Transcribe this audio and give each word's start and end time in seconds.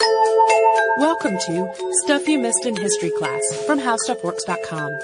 Welcome 0.00 1.38
to 1.46 1.72
Stuff 2.04 2.26
You 2.26 2.38
Missed 2.38 2.66
in 2.66 2.76
History 2.76 3.10
Class 3.10 3.42
from 3.66 3.78
HowStuffWorks.com. 3.78 4.98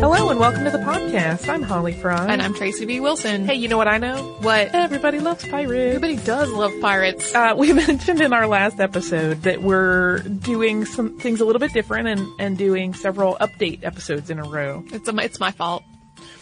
Hello 0.00 0.30
and 0.30 0.40
welcome 0.40 0.64
to 0.64 0.70
the 0.70 0.78
podcast. 0.78 1.48
I'm 1.48 1.62
Holly 1.62 1.92
Fry. 1.92 2.26
And 2.26 2.42
I'm 2.42 2.54
Tracy 2.54 2.84
V. 2.84 2.98
Wilson. 3.00 3.44
Hey, 3.44 3.54
you 3.54 3.68
know 3.68 3.76
what 3.76 3.88
I 3.88 3.98
know? 3.98 4.20
What? 4.40 4.74
Everybody 4.74 5.20
loves 5.20 5.46
pirates. 5.46 5.96
Everybody 5.96 6.16
does 6.16 6.50
love 6.50 6.72
pirates. 6.80 7.34
Uh, 7.34 7.54
we 7.56 7.72
mentioned 7.72 8.20
in 8.20 8.32
our 8.32 8.46
last 8.46 8.80
episode 8.80 9.42
that 9.42 9.62
we're 9.62 10.18
doing 10.18 10.84
some 10.84 11.18
things 11.18 11.40
a 11.40 11.44
little 11.44 11.60
bit 11.60 11.72
different 11.72 12.08
and, 12.08 12.28
and 12.40 12.58
doing 12.58 12.94
several 12.94 13.36
update 13.36 13.84
episodes 13.84 14.30
in 14.30 14.38
a 14.38 14.44
row. 14.44 14.84
It's, 14.92 15.08
a, 15.08 15.16
it's 15.18 15.38
my 15.38 15.52
fault. 15.52 15.84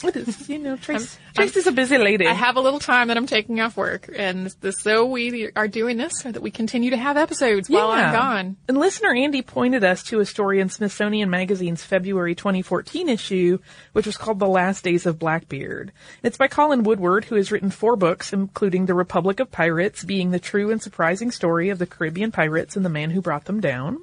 It 0.11 0.17
is, 0.17 0.49
you 0.49 0.59
know, 0.59 0.77
Trace, 0.77 1.19
Tracy's 1.35 1.67
a 1.67 1.73
busy 1.73 1.99
lady. 1.99 2.27
I 2.27 2.33
have 2.33 2.57
a 2.57 2.61
little 2.61 2.81
time 2.81 3.09
that 3.09 3.17
I'm 3.17 3.27
taking 3.27 3.61
off 3.61 3.77
work, 3.77 4.11
and 4.15 4.47
this, 4.61 4.81
so 4.81 5.07
we 5.07 5.51
are 5.55 5.69
doing 5.69 5.99
this 5.99 6.19
so 6.21 6.33
that 6.33 6.43
we 6.43 6.51
continue 6.51 6.91
to 6.91 6.97
have 6.97 7.17
episodes 7.17 7.69
while 7.69 7.91
I'm 7.91 8.13
gone. 8.13 8.57
And 8.67 8.79
listener 8.79 9.15
Andy 9.15 9.43
pointed 9.43 9.85
us 9.85 10.03
to 10.05 10.21
a 10.21 10.27
story 10.27 10.61
in 10.61 10.69
Smithsonian 10.69 11.29
Magazine's 11.29 11.85
February 11.85 12.35
2014 12.35 13.09
issue, 13.09 13.59
which 13.93 14.07
was 14.07 14.17
called 14.17 14.39
The 14.39 14.49
Last 14.49 14.85
Days 14.85 15.05
of 15.07 15.19
Blackbeard. 15.19 15.93
It's 16.23 16.39
by 16.39 16.49
Colin 16.49 16.83
Woodward, 16.83 17.27
who 17.27 17.35
has 17.37 17.53
written 17.53 17.71
four 17.71 17.97
books, 17.97 18.33
including 18.33 18.87
The 18.87 18.95
Republic 18.95 19.39
of 19.39 19.51
Pirates, 19.51 20.03
being 20.03 20.31
the 20.31 20.41
true 20.41 20.71
and 20.71 20.83
surprising 20.83 21.31
story 21.31 21.69
of 21.69 21.79
the 21.79 21.87
Caribbean 21.87 22.33
pirates 22.33 22.75
and 22.75 22.85
the 22.85 22.91
man 22.91 23.11
who 23.11 23.21
brought 23.21 23.45
them 23.45 23.61
down. 23.61 23.99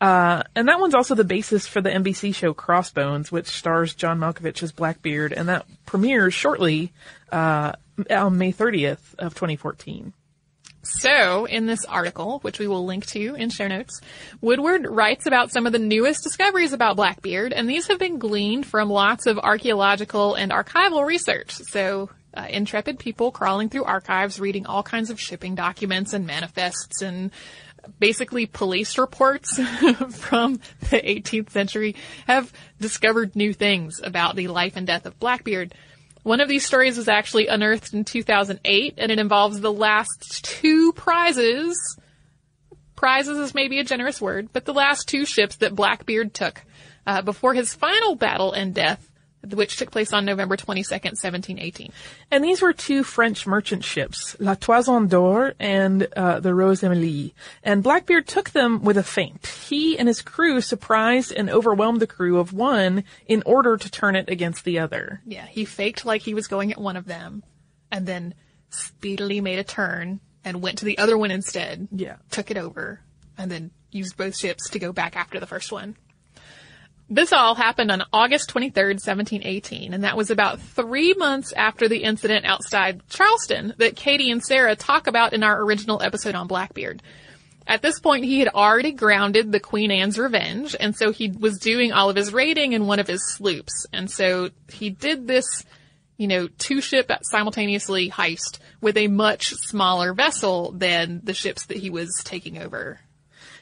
Uh, 0.00 0.44
and 0.54 0.68
that 0.68 0.78
one's 0.78 0.94
also 0.94 1.14
the 1.14 1.24
basis 1.24 1.66
for 1.66 1.80
the 1.80 1.90
NBC 1.90 2.34
show 2.34 2.54
Crossbones, 2.54 3.32
which 3.32 3.48
stars 3.48 3.94
John 3.94 4.18
Malkovich 4.18 4.62
as 4.62 4.70
Blackbeard, 4.70 5.32
and 5.32 5.48
that 5.48 5.66
premieres 5.86 6.34
shortly 6.34 6.92
uh, 7.32 7.72
on 8.10 8.38
May 8.38 8.52
30th 8.52 9.14
of 9.18 9.34
2014. 9.34 10.12
So, 10.82 11.44
in 11.44 11.66
this 11.66 11.84
article, 11.84 12.38
which 12.40 12.58
we 12.58 12.68
will 12.68 12.86
link 12.86 13.04
to 13.06 13.34
in 13.34 13.50
show 13.50 13.66
notes, 13.66 14.00
Woodward 14.40 14.86
writes 14.88 15.26
about 15.26 15.50
some 15.50 15.66
of 15.66 15.72
the 15.72 15.78
newest 15.78 16.22
discoveries 16.22 16.72
about 16.72 16.96
Blackbeard, 16.96 17.52
and 17.52 17.68
these 17.68 17.88
have 17.88 17.98
been 17.98 18.18
gleaned 18.18 18.64
from 18.64 18.88
lots 18.88 19.26
of 19.26 19.38
archaeological 19.38 20.34
and 20.34 20.52
archival 20.52 21.04
research. 21.04 21.52
So, 21.52 22.10
uh, 22.34 22.46
intrepid 22.48 22.98
people 22.98 23.32
crawling 23.32 23.68
through 23.68 23.84
archives, 23.84 24.38
reading 24.38 24.66
all 24.66 24.82
kinds 24.82 25.10
of 25.10 25.20
shipping 25.20 25.54
documents 25.54 26.12
and 26.12 26.26
manifests 26.26 27.02
and 27.02 27.32
basically 27.98 28.46
police 28.46 28.98
reports 28.98 29.58
from 30.10 30.60
the 30.90 31.00
18th 31.00 31.50
century 31.50 31.96
have 32.26 32.52
discovered 32.80 33.36
new 33.36 33.52
things 33.52 34.00
about 34.02 34.36
the 34.36 34.48
life 34.48 34.76
and 34.76 34.86
death 34.86 35.06
of 35.06 35.18
Blackbeard. 35.18 35.74
One 36.22 36.40
of 36.40 36.48
these 36.48 36.66
stories 36.66 36.96
was 36.96 37.08
actually 37.08 37.46
unearthed 37.46 37.94
in 37.94 38.04
2008 38.04 38.94
and 38.98 39.12
it 39.12 39.18
involves 39.18 39.60
the 39.60 39.72
last 39.72 40.44
two 40.44 40.92
prizes. 40.92 41.98
Prizes 42.96 43.38
is 43.38 43.54
maybe 43.54 43.78
a 43.78 43.84
generous 43.84 44.20
word, 44.20 44.48
but 44.52 44.64
the 44.64 44.74
last 44.74 45.08
two 45.08 45.24
ships 45.24 45.56
that 45.56 45.74
Blackbeard 45.74 46.34
took 46.34 46.62
uh, 47.06 47.22
before 47.22 47.54
his 47.54 47.74
final 47.74 48.14
battle 48.14 48.52
and 48.52 48.74
death 48.74 49.10
which 49.42 49.76
took 49.76 49.90
place 49.90 50.12
on 50.12 50.24
November 50.24 50.56
22nd, 50.56 51.14
1718. 51.14 51.92
And 52.30 52.44
these 52.44 52.60
were 52.60 52.72
two 52.72 53.04
French 53.04 53.46
merchant 53.46 53.84
ships, 53.84 54.36
La 54.38 54.54
Toison 54.54 55.08
d'Or 55.08 55.54
and 55.58 56.08
uh, 56.16 56.40
the 56.40 56.54
Rose 56.54 56.82
Emilie. 56.82 57.34
And 57.62 57.82
Blackbeard 57.82 58.26
took 58.26 58.50
them 58.50 58.82
with 58.82 58.96
a 58.96 59.02
feint. 59.02 59.46
He 59.46 59.98
and 59.98 60.08
his 60.08 60.22
crew 60.22 60.60
surprised 60.60 61.32
and 61.32 61.48
overwhelmed 61.48 62.00
the 62.00 62.06
crew 62.06 62.38
of 62.38 62.52
one 62.52 63.04
in 63.26 63.42
order 63.46 63.76
to 63.76 63.90
turn 63.90 64.16
it 64.16 64.28
against 64.28 64.64
the 64.64 64.78
other. 64.78 65.20
Yeah, 65.24 65.46
he 65.46 65.64
faked 65.64 66.04
like 66.04 66.22
he 66.22 66.34
was 66.34 66.46
going 66.46 66.72
at 66.72 66.80
one 66.80 66.96
of 66.96 67.06
them, 67.06 67.42
and 67.90 68.06
then 68.06 68.34
speedily 68.70 69.40
made 69.40 69.58
a 69.58 69.64
turn 69.64 70.20
and 70.44 70.62
went 70.62 70.78
to 70.78 70.84
the 70.84 70.98
other 70.98 71.16
one 71.16 71.30
instead. 71.30 71.88
Yeah. 71.92 72.16
Took 72.30 72.50
it 72.50 72.56
over, 72.56 73.00
and 73.36 73.50
then 73.50 73.70
used 73.90 74.16
both 74.16 74.36
ships 74.36 74.70
to 74.70 74.78
go 74.78 74.92
back 74.92 75.16
after 75.16 75.40
the 75.40 75.46
first 75.46 75.72
one. 75.72 75.96
This 77.10 77.32
all 77.32 77.54
happened 77.54 77.90
on 77.90 78.04
August 78.12 78.52
23rd, 78.52 79.00
1718, 79.00 79.94
and 79.94 80.04
that 80.04 80.16
was 80.16 80.30
about 80.30 80.60
three 80.60 81.14
months 81.14 81.54
after 81.54 81.88
the 81.88 82.02
incident 82.02 82.44
outside 82.44 83.00
Charleston 83.08 83.72
that 83.78 83.96
Katie 83.96 84.30
and 84.30 84.42
Sarah 84.42 84.76
talk 84.76 85.06
about 85.06 85.32
in 85.32 85.42
our 85.42 85.62
original 85.62 86.02
episode 86.02 86.34
on 86.34 86.48
Blackbeard. 86.48 87.02
At 87.66 87.80
this 87.80 87.98
point, 87.98 88.26
he 88.26 88.40
had 88.40 88.48
already 88.48 88.92
grounded 88.92 89.52
the 89.52 89.60
Queen 89.60 89.90
Anne's 89.90 90.18
Revenge, 90.18 90.76
and 90.78 90.94
so 90.94 91.10
he 91.10 91.30
was 91.30 91.58
doing 91.58 91.92
all 91.92 92.10
of 92.10 92.16
his 92.16 92.32
raiding 92.32 92.74
in 92.74 92.86
one 92.86 92.98
of 92.98 93.08
his 93.08 93.26
sloops. 93.34 93.86
And 93.90 94.10
so 94.10 94.50
he 94.70 94.90
did 94.90 95.26
this, 95.26 95.64
you 96.18 96.26
know, 96.26 96.48
two 96.58 96.82
ship 96.82 97.10
simultaneously 97.22 98.10
heist 98.10 98.58
with 98.82 98.98
a 98.98 99.08
much 99.08 99.54
smaller 99.54 100.12
vessel 100.12 100.72
than 100.72 101.22
the 101.24 101.34
ships 101.34 101.66
that 101.66 101.78
he 101.78 101.88
was 101.88 102.20
taking 102.24 102.58
over. 102.58 103.00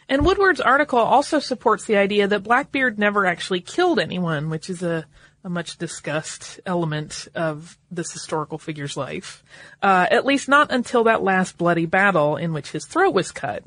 And 0.08 0.24
Woodward's 0.24 0.60
article 0.60 0.98
also 0.98 1.38
supports 1.40 1.84
the 1.84 1.96
idea 1.96 2.28
that 2.28 2.44
Blackbeard 2.44 2.98
never 2.98 3.26
actually 3.26 3.60
killed 3.60 3.98
anyone, 3.98 4.50
which 4.50 4.70
is 4.70 4.82
a, 4.82 5.04
a 5.42 5.48
much 5.48 5.78
discussed 5.78 6.60
element 6.64 7.26
of 7.34 7.76
this 7.90 8.12
historical 8.12 8.58
figure's 8.58 8.96
life. 8.96 9.42
Uh, 9.82 10.06
at 10.10 10.24
least 10.24 10.48
not 10.48 10.70
until 10.70 11.04
that 11.04 11.22
last 11.22 11.58
bloody 11.58 11.86
battle 11.86 12.36
in 12.36 12.52
which 12.52 12.70
his 12.70 12.86
throat 12.86 13.14
was 13.14 13.32
cut. 13.32 13.64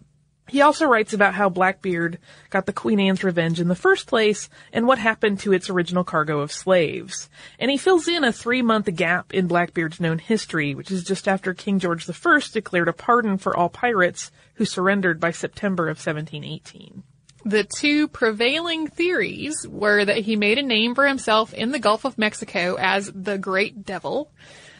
He 0.50 0.62
also 0.62 0.86
writes 0.86 1.14
about 1.14 1.34
how 1.34 1.50
Blackbeard 1.50 2.18
got 2.50 2.66
the 2.66 2.74
Queen 2.74 3.00
Anne's 3.00 3.24
Revenge 3.24 3.60
in 3.60 3.68
the 3.68 3.76
first 3.76 4.08
place 4.08 4.50
and 4.74 4.88
what 4.88 4.98
happened 4.98 5.40
to 5.42 5.54
its 5.54 5.70
original 5.70 6.04
cargo 6.04 6.40
of 6.40 6.52
slaves. 6.52 7.30
And 7.60 7.70
he 7.70 7.78
fills 7.78 8.08
in 8.08 8.24
a 8.24 8.34
three 8.34 8.62
month 8.62 8.94
gap 8.96 9.34
in 9.34 9.48
Blackbeard's 9.48 10.00
known 10.00 10.20
history, 10.20 10.76
which 10.76 10.92
is 10.92 11.04
just 11.04 11.28
after 11.28 11.54
King 11.54 11.80
George 11.80 12.10
I 12.10 12.42
declared 12.52 12.88
a 12.88 12.94
pardon 12.94 13.38
for 13.38 13.56
all 13.56 13.70
pirates 13.70 14.32
who 14.56 14.66
surrendered 14.66 15.20
by 15.20 15.32
September 15.32 15.84
of 15.84 15.98
1718. 15.98 17.04
The 17.46 17.64
two 17.64 18.08
prevailing 18.10 18.88
theories 18.88 19.66
were 19.68 20.04
that 20.04 20.18
he 20.18 20.36
made 20.36 20.58
a 20.58 20.64
name 20.64 20.94
for 20.94 21.08
himself 21.08 21.54
in 21.54 21.72
the 21.72 21.80
Gulf 21.80 22.04
of 22.04 22.18
Mexico 22.18 22.76
as 22.78 23.10
the 23.16 23.38
Great 23.38 23.86
Devil, 23.86 24.30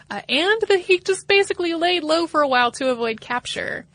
uh, 0.10 0.22
and 0.28 0.62
that 0.68 0.82
he 0.82 1.00
just 1.00 1.28
basically 1.28 1.74
laid 1.74 2.04
low 2.04 2.28
for 2.28 2.42
a 2.42 2.48
while 2.48 2.72
to 2.74 2.90
avoid 2.90 3.22
capture. 3.22 3.86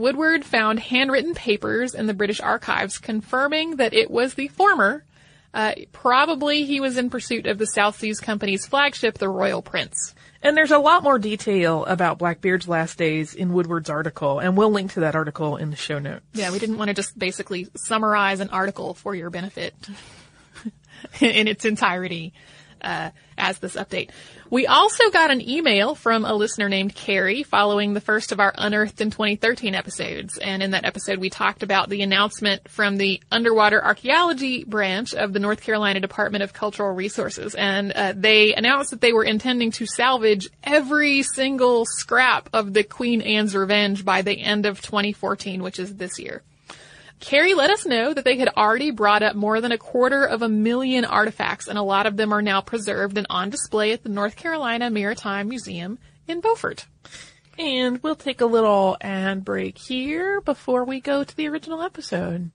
Woodward 0.00 0.44
found 0.44 0.80
handwritten 0.80 1.34
papers 1.34 1.94
in 1.94 2.06
the 2.06 2.14
British 2.14 2.40
archives 2.40 2.98
confirming 2.98 3.76
that 3.76 3.92
it 3.92 4.10
was 4.10 4.34
the 4.34 4.48
former. 4.48 5.04
Uh, 5.52 5.74
probably 5.92 6.64
he 6.64 6.80
was 6.80 6.96
in 6.96 7.10
pursuit 7.10 7.46
of 7.46 7.58
the 7.58 7.66
South 7.66 7.98
Seas 7.98 8.18
Company's 8.18 8.66
flagship, 8.66 9.18
the 9.18 9.28
Royal 9.28 9.62
Prince. 9.62 10.14
And 10.42 10.56
there's 10.56 10.70
a 10.70 10.78
lot 10.78 11.02
more 11.02 11.18
detail 11.18 11.84
about 11.84 12.18
Blackbeard's 12.18 12.66
last 12.66 12.96
days 12.96 13.34
in 13.34 13.52
Woodward's 13.52 13.90
article, 13.90 14.38
and 14.38 14.56
we'll 14.56 14.70
link 14.70 14.92
to 14.92 15.00
that 15.00 15.14
article 15.14 15.56
in 15.56 15.70
the 15.70 15.76
show 15.76 15.98
notes. 15.98 16.24
Yeah, 16.32 16.50
we 16.50 16.58
didn't 16.58 16.78
want 16.78 16.88
to 16.88 16.94
just 16.94 17.18
basically 17.18 17.68
summarize 17.76 18.40
an 18.40 18.48
article 18.48 18.94
for 18.94 19.14
your 19.14 19.28
benefit 19.28 19.74
in 21.20 21.46
its 21.46 21.66
entirety 21.66 22.32
uh, 22.82 23.10
as 23.38 23.58
this 23.58 23.76
update. 23.76 24.10
We 24.50 24.66
also 24.66 25.10
got 25.10 25.30
an 25.30 25.40
email 25.48 25.94
from 25.94 26.24
a 26.24 26.34
listener 26.34 26.68
named 26.68 26.94
Carrie 26.94 27.44
following 27.44 27.94
the 27.94 28.00
first 28.00 28.32
of 28.32 28.40
our 28.40 28.52
Unearthed 28.58 29.00
in 29.00 29.10
2013 29.10 29.74
episodes. 29.74 30.38
And 30.38 30.62
in 30.62 30.72
that 30.72 30.84
episode, 30.84 31.18
we 31.18 31.30
talked 31.30 31.62
about 31.62 31.88
the 31.88 32.02
announcement 32.02 32.68
from 32.68 32.96
the 32.96 33.22
underwater 33.30 33.82
archaeology 33.82 34.64
branch 34.64 35.14
of 35.14 35.32
the 35.32 35.38
North 35.38 35.62
Carolina 35.62 36.00
Department 36.00 36.42
of 36.42 36.52
Cultural 36.52 36.92
Resources. 36.92 37.54
And 37.54 37.92
uh, 37.92 38.12
they 38.16 38.54
announced 38.54 38.90
that 38.90 39.00
they 39.00 39.12
were 39.12 39.24
intending 39.24 39.70
to 39.72 39.86
salvage 39.86 40.48
every 40.64 41.22
single 41.22 41.84
scrap 41.86 42.48
of 42.52 42.74
the 42.74 42.82
Queen 42.82 43.22
Anne's 43.22 43.54
Revenge 43.54 44.04
by 44.04 44.22
the 44.22 44.40
end 44.40 44.66
of 44.66 44.80
2014, 44.80 45.62
which 45.62 45.78
is 45.78 45.94
this 45.94 46.18
year. 46.18 46.42
Carrie 47.20 47.54
let 47.54 47.70
us 47.70 47.84
know 47.84 48.14
that 48.14 48.24
they 48.24 48.38
had 48.38 48.48
already 48.56 48.90
brought 48.90 49.22
up 49.22 49.36
more 49.36 49.60
than 49.60 49.72
a 49.72 49.78
quarter 49.78 50.24
of 50.24 50.40
a 50.40 50.48
million 50.48 51.04
artifacts, 51.04 51.68
and 51.68 51.78
a 51.78 51.82
lot 51.82 52.06
of 52.06 52.16
them 52.16 52.32
are 52.32 52.42
now 52.42 52.62
preserved 52.62 53.18
and 53.18 53.26
on 53.28 53.50
display 53.50 53.92
at 53.92 54.02
the 54.02 54.08
North 54.08 54.36
Carolina 54.36 54.90
Maritime 54.90 55.48
Museum 55.48 55.98
in 56.26 56.40
Beaufort. 56.40 56.86
And 57.58 58.02
we'll 58.02 58.16
take 58.16 58.40
a 58.40 58.46
little 58.46 58.96
ad 59.02 59.44
break 59.44 59.76
here 59.76 60.40
before 60.40 60.84
we 60.84 61.00
go 61.00 61.22
to 61.22 61.36
the 61.36 61.46
original 61.48 61.82
episode. 61.82 62.52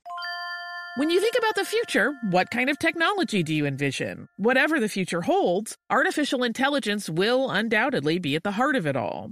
When 0.98 1.10
you 1.10 1.20
think 1.20 1.36
about 1.38 1.56
the 1.56 1.66
future, 1.66 2.14
what 2.32 2.50
kind 2.50 2.70
of 2.70 2.80
technology 2.80 3.44
do 3.44 3.54
you 3.54 3.66
envision? 3.66 4.30
Whatever 4.38 4.80
the 4.80 4.88
future 4.88 5.22
holds, 5.22 5.78
artificial 5.90 6.42
intelligence 6.44 7.10
will 7.10 7.52
undoubtedly 7.52 8.18
be 8.18 8.36
at 8.36 8.44
the 8.44 8.52
heart 8.52 8.78
of 8.78 8.88
it 8.88 8.96
all. 8.96 9.32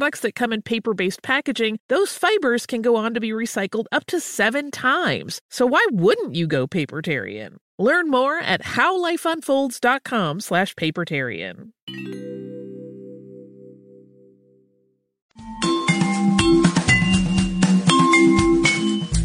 products 0.00 0.20
that 0.20 0.34
come 0.34 0.50
in 0.50 0.62
paper 0.62 0.94
based 0.94 1.22
packaging, 1.22 1.78
those 1.88 2.16
fibers 2.16 2.64
can 2.64 2.80
go 2.80 2.96
on 2.96 3.12
to 3.12 3.20
be 3.20 3.32
recycled 3.32 3.84
up 3.92 4.06
to 4.06 4.18
seven 4.18 4.70
times. 4.70 5.42
So 5.50 5.66
why 5.66 5.86
wouldn't 5.92 6.34
you 6.34 6.46
go 6.46 6.66
papertarian? 6.66 7.56
Learn 7.78 8.08
more 8.08 8.38
at 8.38 8.62
howlifeunfolds.com 8.62 10.40
slash 10.40 10.74
papertarian. 10.74 11.72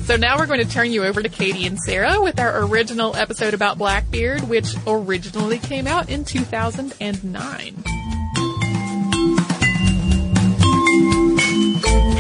So 0.04 0.18
now 0.18 0.38
we're 0.38 0.46
going 0.46 0.60
to 0.60 0.70
turn 0.70 0.92
you 0.92 1.06
over 1.06 1.24
to 1.24 1.30
Katie 1.30 1.66
and 1.66 1.80
Sarah 1.80 2.22
with 2.22 2.38
our 2.38 2.66
original 2.66 3.16
episode 3.16 3.54
about 3.54 3.78
Blackbeard, 3.78 4.50
which 4.50 4.76
originally 4.86 5.58
came 5.58 5.88
out 5.88 6.10
in 6.10 6.26
2009. 6.26 8.25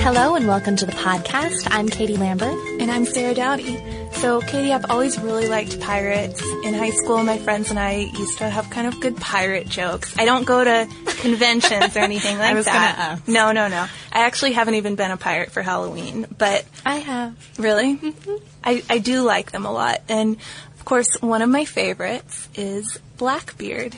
Hello 0.06 0.36
and 0.36 0.48
welcome 0.48 0.76
to 0.76 0.86
the 0.86 0.92
podcast. 0.92 1.68
I'm 1.72 1.90
Katie 1.90 2.16
Lambert. 2.16 2.56
And 2.80 2.92
I'm 2.92 3.06
Sarah 3.06 3.34
Dowdy. 3.34 3.82
So, 4.12 4.40
Katie, 4.40 4.72
I've 4.72 4.92
always 4.92 5.20
really 5.20 5.48
liked 5.48 5.82
pirates. 5.82 6.44
In 6.64 6.76
high 6.76 6.92
school, 6.92 7.24
my 7.24 7.40
friends 7.40 7.72
and 7.72 7.80
I 7.80 8.12
used 8.16 8.38
to 8.38 8.48
have 8.48 8.70
kind 8.70 8.86
of 8.86 9.02
good 9.02 9.18
pirate 9.18 9.68
jokes. 9.68 10.16
I 10.16 10.26
don't 10.26 10.46
go 10.46 10.64
to 10.64 10.88
conventions 11.08 11.98
or 11.98 12.02
anything 12.02 12.38
like 12.38 12.66
that. 12.66 13.22
No, 13.28 13.52
no, 13.52 13.68
no. 13.68 13.88
I 14.12 14.26
actually 14.28 14.52
haven't 14.52 14.76
even 14.76 14.94
been 14.94 15.10
a 15.10 15.18
pirate 15.18 15.50
for 15.50 15.64
Halloween, 15.64 16.28
but 16.38 16.66
I 16.86 16.98
have. 16.98 17.60
Really? 17.60 17.98
Mm-hmm. 17.98 18.36
I, 18.64 18.84
I 18.88 19.00
do 19.00 19.24
like 19.24 19.54
them 19.54 19.66
a 19.66 19.72
lot. 19.72 20.04
And 20.08 20.38
of 20.76 20.86
course, 20.86 21.20
one 21.20 21.42
of 21.42 21.50
my 21.50 21.66
favorites 21.66 22.48
is 22.54 23.00
Blackbeard. 23.18 23.96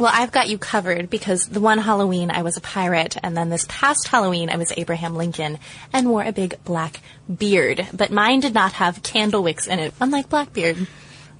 Well, 0.00 0.10
I've 0.10 0.32
got 0.32 0.48
you 0.48 0.56
covered 0.56 1.10
because 1.10 1.46
the 1.46 1.60
one 1.60 1.76
Halloween 1.76 2.30
I 2.30 2.40
was 2.40 2.56
a 2.56 2.62
pirate, 2.62 3.18
and 3.22 3.36
then 3.36 3.50
this 3.50 3.66
past 3.68 4.08
Halloween 4.08 4.48
I 4.48 4.56
was 4.56 4.72
Abraham 4.74 5.14
Lincoln 5.14 5.58
and 5.92 6.08
wore 6.08 6.22
a 6.22 6.32
big 6.32 6.58
black 6.64 7.02
beard. 7.32 7.86
But 7.92 8.10
mine 8.10 8.40
did 8.40 8.54
not 8.54 8.72
have 8.72 9.02
candle 9.02 9.42
wicks 9.42 9.66
in 9.66 9.78
it, 9.78 9.92
unlike 10.00 10.30
Blackbeard. 10.30 10.86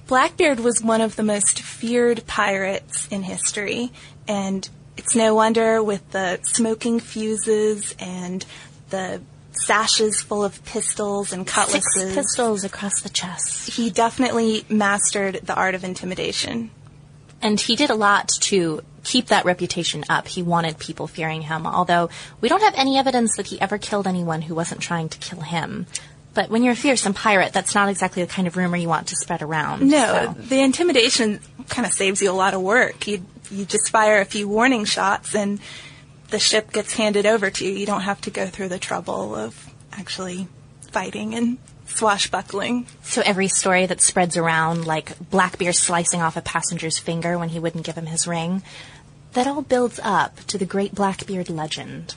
Blackbeard 0.05 0.59
was 0.59 0.79
one 0.79 1.01
of 1.01 1.15
the 1.15 1.23
most 1.23 1.63
feared 1.63 2.27
pirates 2.27 3.07
in 3.07 3.23
history, 3.23 3.91
and 4.27 4.69
it's 4.95 5.15
no 5.15 5.33
wonder 5.33 5.81
with 5.81 6.11
the 6.11 6.39
smoking 6.43 6.99
fuses 6.99 7.95
and 7.97 8.45
the 8.91 9.23
sashes 9.53 10.21
full 10.21 10.43
of 10.43 10.63
pistols 10.65 11.33
and 11.33 11.47
cutlasses. 11.47 12.13
Six 12.13 12.15
pistols 12.15 12.63
across 12.63 13.01
the 13.01 13.09
chest. 13.09 13.71
He 13.71 13.89
definitely 13.89 14.65
mastered 14.69 15.39
the 15.41 15.55
art 15.55 15.73
of 15.73 15.83
intimidation. 15.83 16.69
And 17.41 17.59
he 17.59 17.75
did 17.75 17.89
a 17.89 17.95
lot 17.95 18.29
to 18.41 18.81
keep 19.03 19.27
that 19.27 19.45
reputation 19.45 20.03
up. 20.09 20.27
He 20.27 20.43
wanted 20.43 20.77
people 20.77 21.07
fearing 21.07 21.41
him, 21.41 21.65
although 21.65 22.09
we 22.39 22.49
don't 22.49 22.61
have 22.61 22.75
any 22.75 22.97
evidence 22.97 23.37
that 23.37 23.47
he 23.47 23.59
ever 23.59 23.77
killed 23.77 24.07
anyone 24.07 24.43
who 24.43 24.55
wasn't 24.55 24.81
trying 24.81 25.09
to 25.09 25.17
kill 25.17 25.41
him. 25.41 25.87
But 26.33 26.49
when 26.49 26.63
you're 26.63 26.73
a 26.73 26.77
fearsome 26.77 27.13
pirate, 27.13 27.51
that's 27.51 27.75
not 27.75 27.89
exactly 27.89 28.23
the 28.23 28.31
kind 28.31 28.47
of 28.47 28.55
rumor 28.55 28.77
you 28.77 28.87
want 28.87 29.07
to 29.07 29.15
spread 29.15 29.41
around. 29.41 29.89
No, 29.89 30.33
so. 30.37 30.41
the 30.41 30.61
intimidation 30.61 31.41
kind 31.67 31.85
of 31.85 31.93
saves 31.93 32.21
you 32.21 32.31
a 32.31 32.33
lot 32.33 32.53
of 32.53 32.61
work. 32.61 33.07
You 33.07 33.25
you 33.49 33.65
just 33.65 33.89
fire 33.89 34.21
a 34.21 34.25
few 34.25 34.47
warning 34.47 34.85
shots 34.85 35.35
and 35.35 35.59
the 36.29 36.39
ship 36.39 36.71
gets 36.71 36.93
handed 36.93 37.25
over 37.25 37.49
to 37.49 37.65
you. 37.65 37.71
You 37.71 37.85
don't 37.85 38.01
have 38.01 38.21
to 38.21 38.31
go 38.31 38.47
through 38.47 38.69
the 38.69 38.79
trouble 38.79 39.35
of 39.35 39.69
actually 39.91 40.47
fighting 40.91 41.35
and 41.35 41.57
swashbuckling. 41.95 42.87
So 43.03 43.21
every 43.23 43.47
story 43.47 43.85
that 43.85 44.01
spreads 44.01 44.37
around, 44.37 44.85
like 44.85 45.17
Blackbeard 45.29 45.75
slicing 45.75 46.21
off 46.21 46.37
a 46.37 46.41
passenger's 46.41 46.97
finger 46.97 47.37
when 47.37 47.49
he 47.49 47.59
wouldn't 47.59 47.85
give 47.85 47.97
him 47.97 48.05
his 48.05 48.27
ring, 48.27 48.63
that 49.33 49.47
all 49.47 49.61
builds 49.61 49.99
up 50.03 50.37
to 50.47 50.57
the 50.57 50.65
great 50.65 50.93
Blackbeard 50.93 51.49
legend. 51.49 52.15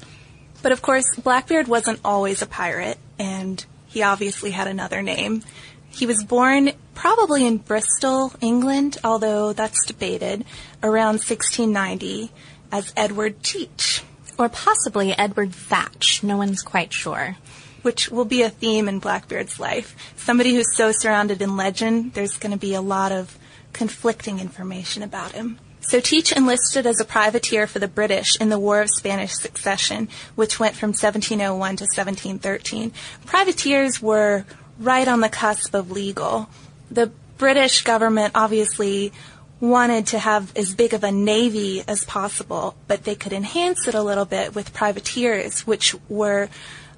But 0.63 0.73
of 0.73 0.83
course, 0.83 1.05
Blackbeard 1.17 1.69
wasn't 1.69 2.01
always 2.05 2.43
a 2.43 2.47
pirate, 2.47 2.99
and 3.19 3.65
he 3.87 4.03
obviously 4.03 4.51
had 4.51 4.67
another 4.67 5.03
name. 5.03 5.43
He 5.91 6.07
was 6.07 6.25
born 6.25 6.73
probably 6.95 7.47
in 7.47 7.59
Bristol, 7.59 8.33
England, 8.41 8.99
although 9.05 9.53
that's 9.53 9.85
debated, 9.87 10.45
around 10.83 11.21
1690 11.21 12.33
as 12.73 12.93
Edward 12.97 13.43
Teach. 13.43 14.03
Or 14.37 14.49
possibly 14.49 15.17
Edward 15.17 15.55
Thatch. 15.55 16.25
No 16.25 16.37
one's 16.37 16.63
quite 16.63 16.93
sure 16.93 17.37
which 17.85 18.11
will 18.11 18.25
be 18.25 18.43
a 18.43 18.51
theme 18.51 18.89
in 18.89 18.99
Blackbeard's 18.99 19.61
life. 19.61 19.95
Somebody 20.17 20.55
who's 20.55 20.75
so 20.75 20.91
surrounded 20.91 21.43
in 21.43 21.57
legend, 21.57 22.15
there's 22.15 22.39
going 22.39 22.53
to 22.53 22.59
be 22.59 22.75
a 22.75 22.81
lot 22.81 23.13
of 23.13 23.39
conflicting 23.73 24.39
information 24.39 25.03
about 25.03 25.33
him. 25.33 25.59
So 25.81 26.01
Teach 26.01 26.33
enlisted 26.33 26.87
as 26.87 26.99
a 26.99 27.05
privateer 27.05 27.67
for 27.67 27.79
the 27.79 27.89
British 27.89 28.41
in 28.41 28.49
the 28.49 28.59
War 28.59 28.81
of 28.81 28.89
Spanish 28.89 29.35
Succession, 29.35 30.09
which 30.35 30.59
went 30.59 30.77
from 30.77 30.89
1701 30.89 31.77
to 31.77 31.85
1713. 31.85 32.91
Privateers 33.27 34.01
were 34.01 34.47
right 34.79 35.07
on 35.07 35.21
the 35.21 35.29
cusp 35.29 35.75
of 35.75 35.91
legal. 35.91 36.49
The 36.91 37.13
British 37.37 37.83
government 37.83 38.33
obviously 38.35 39.13
wanted 39.61 40.07
to 40.09 40.19
have 40.19 40.57
as 40.57 40.75
big 40.75 40.95
of 40.95 41.05
a 41.05 41.13
navy 41.13 41.85
as 41.87 42.05
possible, 42.05 42.77
but 42.89 43.05
they 43.05 43.15
could 43.15 43.35
enhance 43.35 43.87
it 43.87 43.95
a 43.95 44.03
little 44.03 44.25
bit 44.25 44.55
with 44.55 44.73
privateers, 44.73 45.67
which 45.67 45.95
were 46.09 46.49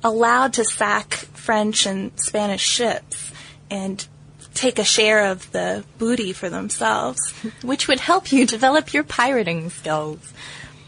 allowed 0.07 0.55
to 0.55 0.65
sack 0.65 1.15
French 1.15 1.85
and 1.85 2.13
Spanish 2.19 2.63
ships 2.63 3.33
and 3.69 4.07
take 4.55 4.79
a 4.79 4.85
share 4.85 5.27
of 5.27 5.51
the 5.51 5.85
booty 5.99 6.33
for 6.33 6.49
themselves. 6.49 7.33
Which 7.63 7.89
would 7.89 8.01
help 8.01 8.33
you 8.33 8.47
develop 8.47 8.95
your 8.95 9.03
pirating 9.03 9.69
skills. 9.71 10.33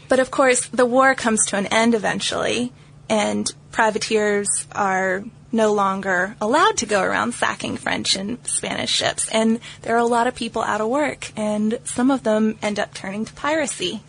But 0.07 0.19
of 0.19 0.31
course, 0.31 0.67
the 0.67 0.85
war 0.85 1.13
comes 1.15 1.45
to 1.47 1.57
an 1.57 1.67
end 1.67 1.93
eventually, 1.93 2.71
and 3.09 3.47
privateers 3.71 4.47
are 4.71 5.23
no 5.51 5.73
longer 5.73 6.35
allowed 6.39 6.77
to 6.77 6.85
go 6.85 7.01
around 7.01 7.33
sacking 7.33 7.75
French 7.75 8.15
and 8.15 8.39
Spanish 8.47 8.91
ships. 8.91 9.29
And 9.29 9.59
there 9.81 9.95
are 9.95 9.99
a 9.99 10.05
lot 10.05 10.27
of 10.27 10.35
people 10.35 10.61
out 10.61 10.81
of 10.81 10.87
work, 10.87 11.31
and 11.35 11.79
some 11.83 12.09
of 12.09 12.23
them 12.23 12.57
end 12.61 12.79
up 12.79 12.93
turning 12.93 13.25
to 13.25 13.33
piracy. 13.33 14.01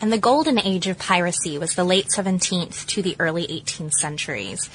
And 0.00 0.12
the 0.12 0.18
golden 0.18 0.58
age 0.58 0.86
of 0.86 0.98
piracy 0.98 1.58
was 1.58 1.74
the 1.74 1.84
late 1.84 2.08
17th 2.08 2.86
to 2.86 3.02
the 3.02 3.16
early 3.18 3.46
18th 3.46 3.92
centuries. 3.92 4.70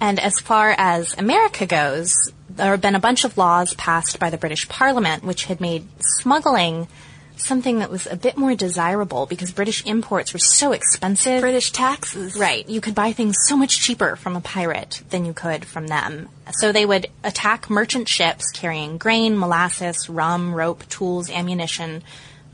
And 0.00 0.18
as 0.18 0.38
far 0.40 0.74
as 0.76 1.14
America 1.18 1.66
goes, 1.66 2.14
there 2.48 2.70
have 2.70 2.80
been 2.80 2.94
a 2.94 3.00
bunch 3.00 3.24
of 3.24 3.36
laws 3.36 3.74
passed 3.74 4.18
by 4.18 4.30
the 4.30 4.38
British 4.38 4.68
Parliament 4.68 5.24
which 5.24 5.44
had 5.44 5.60
made 5.60 5.86
smuggling 6.00 6.88
something 7.36 7.80
that 7.80 7.90
was 7.90 8.06
a 8.06 8.16
bit 8.16 8.36
more 8.36 8.54
desirable 8.54 9.26
because 9.26 9.52
British 9.52 9.84
imports 9.84 10.32
were 10.32 10.38
so 10.38 10.72
expensive. 10.72 11.40
British 11.40 11.70
taxes. 11.70 12.36
Right. 12.36 12.68
You 12.68 12.80
could 12.80 12.94
buy 12.94 13.12
things 13.12 13.36
so 13.46 13.56
much 13.56 13.80
cheaper 13.80 14.16
from 14.16 14.36
a 14.36 14.40
pirate 14.40 15.02
than 15.10 15.24
you 15.24 15.32
could 15.32 15.64
from 15.64 15.86
them. 15.86 16.28
So 16.52 16.72
they 16.72 16.86
would 16.86 17.08
attack 17.22 17.68
merchant 17.68 18.08
ships 18.08 18.50
carrying 18.52 18.98
grain, 18.98 19.38
molasses, 19.38 20.08
rum, 20.08 20.54
rope, 20.54 20.88
tools, 20.88 21.30
ammunition, 21.30 22.02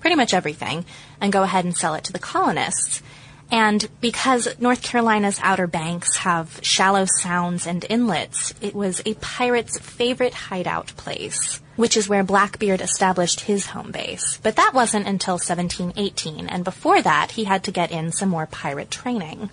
pretty 0.01 0.17
much 0.17 0.35
everything, 0.35 0.85
and 1.23 1.33
go 1.33 1.45
ahead 1.45 1.64
and 1.64 1.75
sell 1.75 1.95
it 1.95 2.05
to 2.05 2.12
the 2.12 2.19
colonists. 2.19 3.00
And 3.50 3.87
because 4.00 4.49
North 4.59 4.83
Carolina's 4.83 5.38
Outer 5.43 5.67
Banks 5.67 6.17
have 6.17 6.59
shallow 6.62 7.07
sounds 7.21 7.67
and 7.67 7.85
inlets, 7.88 8.55
it 8.61 8.75
was 8.75 9.02
a 9.05 9.14
pirate's 9.14 9.79
favorite 9.79 10.33
hideout 10.33 10.88
place, 10.97 11.61
which 11.76 11.97
is 11.97 12.09
where 12.09 12.25
Blackbeard 12.25 12.81
established 12.81 13.41
his 13.41 13.67
home 13.67 13.91
base. 13.91 14.38
But 14.43 14.57
that 14.57 14.73
wasn't 14.75 15.07
until 15.07 15.35
1718, 15.35 16.49
and 16.49 16.64
before 16.64 17.02
that, 17.02 17.33
he 17.33 17.45
had 17.45 17.62
to 17.64 17.71
get 17.71 17.93
in 17.93 18.11
some 18.11 18.31
more 18.31 18.47
pirate 18.47 18.91
training. 18.91 19.50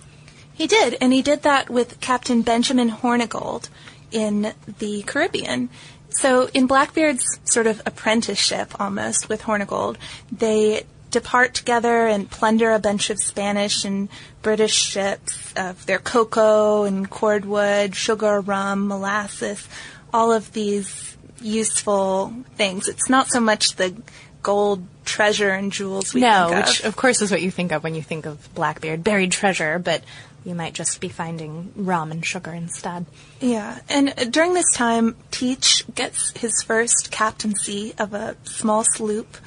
He 0.54 0.66
did, 0.66 0.98
and 1.02 1.12
he 1.12 1.22
did 1.22 1.44
that 1.44 1.70
with 1.70 2.00
Captain 2.00 2.42
Benjamin 2.42 2.90
Hornigold 2.90 3.68
in 4.12 4.54
the 4.80 5.04
Caribbean. 5.04 5.70
So 6.10 6.50
in 6.54 6.68
Blackbeard's 6.68 7.40
sort 7.44 7.68
of 7.68 7.82
apprenticeship 7.86 8.80
almost 8.80 9.30
with 9.30 9.42
Hornigold, 9.42 9.98
they 10.32 10.84
depart 11.12 11.54
together 11.54 12.08
and 12.08 12.30
plunder 12.30 12.72
a 12.72 12.80
bunch 12.80 13.10
of 13.10 13.20
Spanish 13.20 13.86
and 13.86 14.10
British 14.42 14.74
ships 14.74 15.54
of 15.56 15.86
their 15.86 16.00
cocoa 16.00 16.84
and 16.84 17.10
cordwood, 17.10 17.96
sugar, 17.96 18.42
rum, 18.42 18.88
molasses, 18.88 19.68
all 20.14 20.32
of 20.32 20.54
these 20.54 21.18
useful 21.42 22.34
things. 22.56 22.88
It's 22.88 23.10
not 23.10 23.30
so 23.30 23.40
much 23.40 23.76
the 23.76 23.96
gold 24.42 24.86
treasure 25.06 25.50
and 25.50 25.72
jewels 25.72 26.14
we 26.14 26.22
no, 26.22 26.50
think 26.50 26.60
of. 26.60 26.68
which 26.68 26.84
of 26.84 26.96
course 26.96 27.22
is 27.22 27.32
what 27.32 27.42
you 27.42 27.52
think 27.52 27.72
of 27.72 27.84
when 27.84 27.96
you 27.96 28.02
think 28.02 28.26
of 28.26 28.54
Blackbeard, 28.54 29.04
buried 29.04 29.32
treasure, 29.32 29.80
but 29.80 30.04
you 30.46 30.56
might 30.56 30.74
just 30.74 31.02
be 31.02 31.10
finding 31.10 31.74
rum 31.76 32.12
and 32.12 32.26
sugar 32.26 32.52
instead. 32.52 33.06
Yeah, 33.42 33.80
and 33.90 34.32
during 34.32 34.54
this 34.54 34.72
time, 34.74 35.16
Teach 35.32 35.84
gets 35.94 36.32
his 36.38 36.64
first 36.64 37.10
captaincy 37.12 37.94
of 37.98 38.14
a 38.14 38.38
small 38.44 38.86
sloop, 38.96 39.38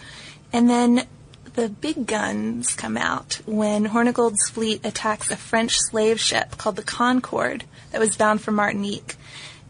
and 0.53 0.69
then 0.69 1.07
the 1.55 1.69
big 1.69 2.07
guns 2.07 2.75
come 2.75 2.97
out 2.97 3.41
when 3.47 3.87
Hornigold's 3.87 4.49
fleet 4.49 4.85
attacks 4.85 5.31
a 5.31 5.37
French 5.37 5.77
slave 5.79 6.19
ship 6.19 6.57
called 6.57 6.77
the 6.77 6.83
Concorde 6.83 7.65
that 7.91 8.01
was 8.01 8.17
bound 8.17 8.41
for 8.41 8.53
Martinique. 8.53 9.17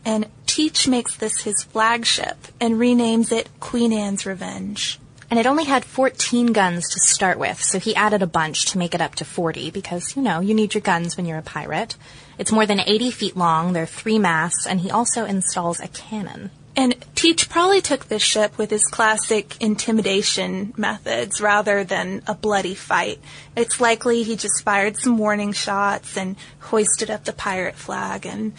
And 0.05 0.27
Teach 0.47 0.87
makes 0.87 1.17
this 1.17 1.43
his 1.43 1.62
flagship 1.62 2.37
and 2.61 2.75
renames 2.75 3.33
it 3.33 3.49
Queen 3.61 3.93
Anne's 3.93 4.27
Revenge. 4.27 5.01
And 5.31 5.39
it 5.39 5.47
only 5.47 5.65
had 5.65 5.85
14 5.85 6.53
guns 6.53 6.87
to 6.91 7.01
start 7.01 7.39
with, 7.39 7.59
so 7.62 7.79
he 7.79 7.97
added 7.97 8.21
a 8.21 8.27
bunch 8.27 8.67
to 8.67 8.79
make 8.79 8.95
it 8.95 9.01
up 9.01 9.15
to 9.15 9.25
40 9.25 9.71
because, 9.71 10.15
you 10.15 10.21
know, 10.21 10.41
you 10.41 10.53
need 10.53 10.75
your 10.75 10.83
guns 10.83 11.17
when 11.17 11.25
you're 11.25 11.39
a 11.39 11.43
pirate. 11.43 11.97
It's 12.37 12.53
more 12.53 12.67
than 12.67 12.81
80 12.81 13.11
feet 13.12 13.37
long, 13.37 13.73
there 13.73 13.85
are 13.85 13.87
three 13.87 14.19
masts, 14.19 14.67
and 14.67 14.81
he 14.81 14.91
also 14.91 15.25
installs 15.25 15.81
a 15.81 15.89
cannon. 15.89 16.51
And 16.75 16.95
Teach 17.14 17.50
probably 17.50 17.83
took 17.83 18.07
this 18.09 18.23
ship 18.23 18.57
with 18.57 18.71
his 18.71 18.85
classic 18.87 19.57
intimidation 19.61 20.73
methods 20.76 21.41
rather 21.41 21.85
than 21.85 22.23
a 22.26 22.35
bloody 22.35 22.75
fight. 22.75 23.21
It's 23.55 23.81
likely 23.81 24.23
he 24.23 24.37
just 24.37 24.62
fired 24.64 24.97
some 24.97 25.19
warning 25.19 25.52
shots 25.52 26.17
and 26.17 26.37
hoisted 26.61 27.11
up 27.11 27.25
the 27.25 27.35
pirate 27.35 27.75
flag 27.75 28.25
and, 28.25 28.55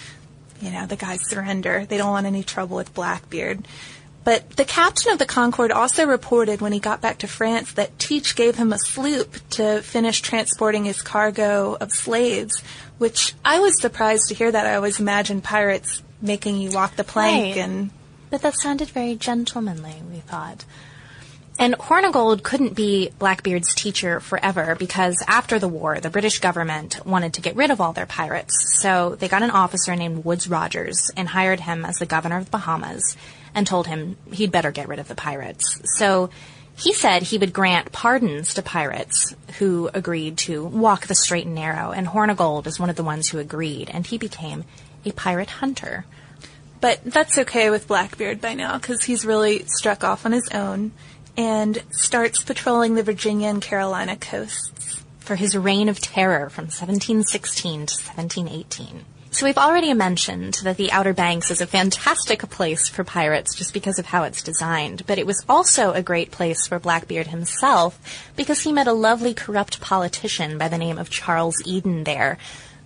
you 0.62 0.70
know, 0.72 0.86
the 0.86 0.96
guys 0.96 1.28
surrender. 1.28 1.86
They 1.88 1.98
don't 1.98 2.12
want 2.12 2.28
any 2.28 2.44
trouble 2.44 2.78
with 2.78 2.94
Blackbeard. 2.94 3.68
But 4.24 4.52
the 4.52 4.64
captain 4.64 5.12
of 5.12 5.20
the 5.20 5.26
Concorde 5.26 5.72
also 5.72 6.06
reported 6.06 6.62
when 6.62 6.72
he 6.72 6.80
got 6.80 7.02
back 7.02 7.18
to 7.20 7.28
France 7.28 7.74
that 7.74 7.98
Teach 8.00 8.36
gave 8.36 8.56
him 8.56 8.72
a 8.72 8.78
sloop 8.80 9.36
to 9.52 9.82
finish 9.82 10.22
transporting 10.22 10.86
his 10.86 11.02
cargo 11.02 11.76
of 11.82 11.92
slaves, 11.92 12.62
which 13.00 13.34
I 13.44 13.60
was 13.60 13.82
surprised 13.82 14.30
to 14.30 14.36
hear 14.36 14.52
that. 14.52 14.66
I 14.66 14.76
always 14.76 15.00
imagined 15.00 15.44
pirates 15.44 16.02
making 16.22 16.58
you 16.60 16.70
walk 16.72 16.96
the 16.96 17.04
plank 17.04 17.56
Right. 17.56 17.64
and 17.64 17.90
But 18.34 18.42
that 18.42 18.60
sounded 18.60 18.90
very 18.90 19.16
gentlemanly, 19.16 20.02
we 20.10 20.22
thought. 20.22 20.66
And 21.60 21.76
Hornigold 21.76 22.42
couldn't 22.42 22.74
be 22.74 23.12
Blackbeard's 23.20 23.76
teacher 23.76 24.20
forever 24.20 24.74
because 24.74 25.24
after 25.28 25.60
the 25.60 25.68
war, 25.68 26.00
the 26.00 26.10
British 26.10 26.40
government 26.40 27.06
wanted 27.06 27.36
to 27.36 27.42
get 27.42 27.56
rid 27.56 27.70
of 27.70 27.80
all 27.80 27.94
their 27.94 28.08
pirates. 28.08 28.80
So 28.82 29.14
they 29.14 29.28
got 29.28 29.44
an 29.44 29.52
officer 29.52 29.96
named 29.96 30.26
Woodes 30.26 30.50
Rogers 30.50 31.12
and 31.16 31.28
hired 31.28 31.60
him 31.60 31.86
as 31.86 31.98
the 31.98 32.08
governor 32.08 32.38
of 32.38 32.46
the 32.46 32.58
Bahamas 32.58 33.16
and 33.54 33.68
told 33.68 33.86
him 33.86 34.18
he'd 34.32 34.52
better 34.52 34.72
get 34.72 34.88
rid 34.88 34.98
of 34.98 35.08
the 35.08 35.14
pirates. 35.14 35.80
So 36.00 36.32
he 36.76 36.92
said 36.92 37.22
he 37.22 37.38
would 37.38 37.54
grant 37.54 37.92
pardons 37.92 38.56
to 38.56 38.64
pirates 38.64 39.36
who 39.60 39.92
agreed 39.94 40.40
to 40.40 40.66
walk 40.66 41.06
the 41.06 41.14
straight 41.14 41.46
and 41.46 41.54
narrow. 41.54 41.92
And 41.92 42.08
Hornigold 42.08 42.66
is 42.66 42.80
one 42.80 42.90
of 42.90 42.96
the 42.96 43.04
ones 43.04 43.30
who 43.30 43.38
agreed, 43.38 43.92
and 43.94 44.08
he 44.08 44.18
became 44.18 44.64
a 45.06 45.12
pirate 45.12 45.52
hunter. 45.52 46.06
But 46.84 47.00
that's 47.06 47.38
okay 47.38 47.70
with 47.70 47.88
Blackbeard 47.88 48.42
by 48.42 48.56
now 48.56 48.78
because 48.78 49.06
he's 49.06 49.24
really 49.24 49.64
struck 49.68 50.04
off 50.04 50.26
on 50.26 50.34
his 50.34 50.50
own 50.50 50.92
and 51.38 51.82
starts 51.92 52.44
patrolling 52.44 52.96
the 52.96 53.04
Virginia 53.04 53.48
and 53.48 53.62
Carolina 53.62 54.18
coasts. 54.18 55.02
for 55.20 55.38
his 55.38 55.56
reign 55.56 55.88
of 55.88 56.02
terror 56.02 56.50
from 56.50 56.66
1716 56.66 57.86
to 57.86 57.96
1718. 57.96 59.06
So 59.32 59.46
we've 59.46 59.58
already 59.58 59.94
mentioned 59.94 60.56
that 60.66 60.76
the 60.76 60.92
Outer 60.92 61.14
Banks 61.14 61.52
is 61.52 61.62
a 61.62 61.66
fantastic 61.66 62.42
place 62.50 62.90
for 62.90 63.06
pirates 63.06 63.56
just 63.56 63.74
because 63.74 63.98
of 63.98 64.08
how 64.08 64.24
it's 64.24 64.44
designed, 64.44 65.06
but 65.08 65.18
it 65.18 65.26
was 65.26 65.46
also 65.48 65.94
a 65.94 66.02
great 66.02 66.32
place 66.32 66.68
for 66.68 66.80
Blackbeard 66.80 67.28
himself 67.28 67.98
because 68.36 68.60
he 68.64 68.74
met 68.74 68.88
a 68.88 68.92
lovely 68.92 69.34
corrupt 69.34 69.80
politician 69.80 70.58
by 70.58 70.68
the 70.68 70.78
name 70.78 70.98
of 70.98 71.10
Charles 71.10 71.66
Eden 71.66 72.04
there 72.04 72.38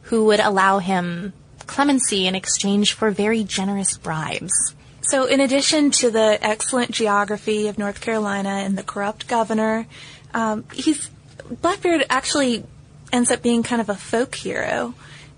who 0.03 0.25
would 0.25 0.39
allow 0.39 0.77
him 0.77 1.33
clemency 1.67 2.25
in 2.25 2.35
exchange 2.35 2.93
for 2.93 3.11
very 3.11 3.43
generous 3.43 3.97
bribes. 3.97 4.75
So, 5.01 5.25
in 5.25 5.39
addition 5.39 5.91
to 5.91 6.11
the 6.11 6.37
excellent 6.41 6.91
geography 6.91 7.67
of 7.67 7.77
North 7.77 8.01
Carolina 8.01 8.49
and 8.49 8.77
the 8.77 8.83
corrupt 8.83 9.27
governor, 9.27 9.87
um, 10.33 10.65
he's 10.73 11.09
Blackbeard 11.49 12.05
actually 12.09 12.65
ends 13.13 13.31
up 13.31 13.41
being 13.41 13.63
kind 13.63 13.81
of 13.81 13.89
a 13.89 13.95
folk 13.95 14.35
hero. 14.35 14.93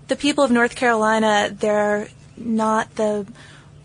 The 0.08 0.16
people 0.16 0.42
of 0.42 0.50
North 0.50 0.74
Carolina, 0.74 1.54
they're 1.56 2.08
not 2.36 2.94
the 2.96 3.26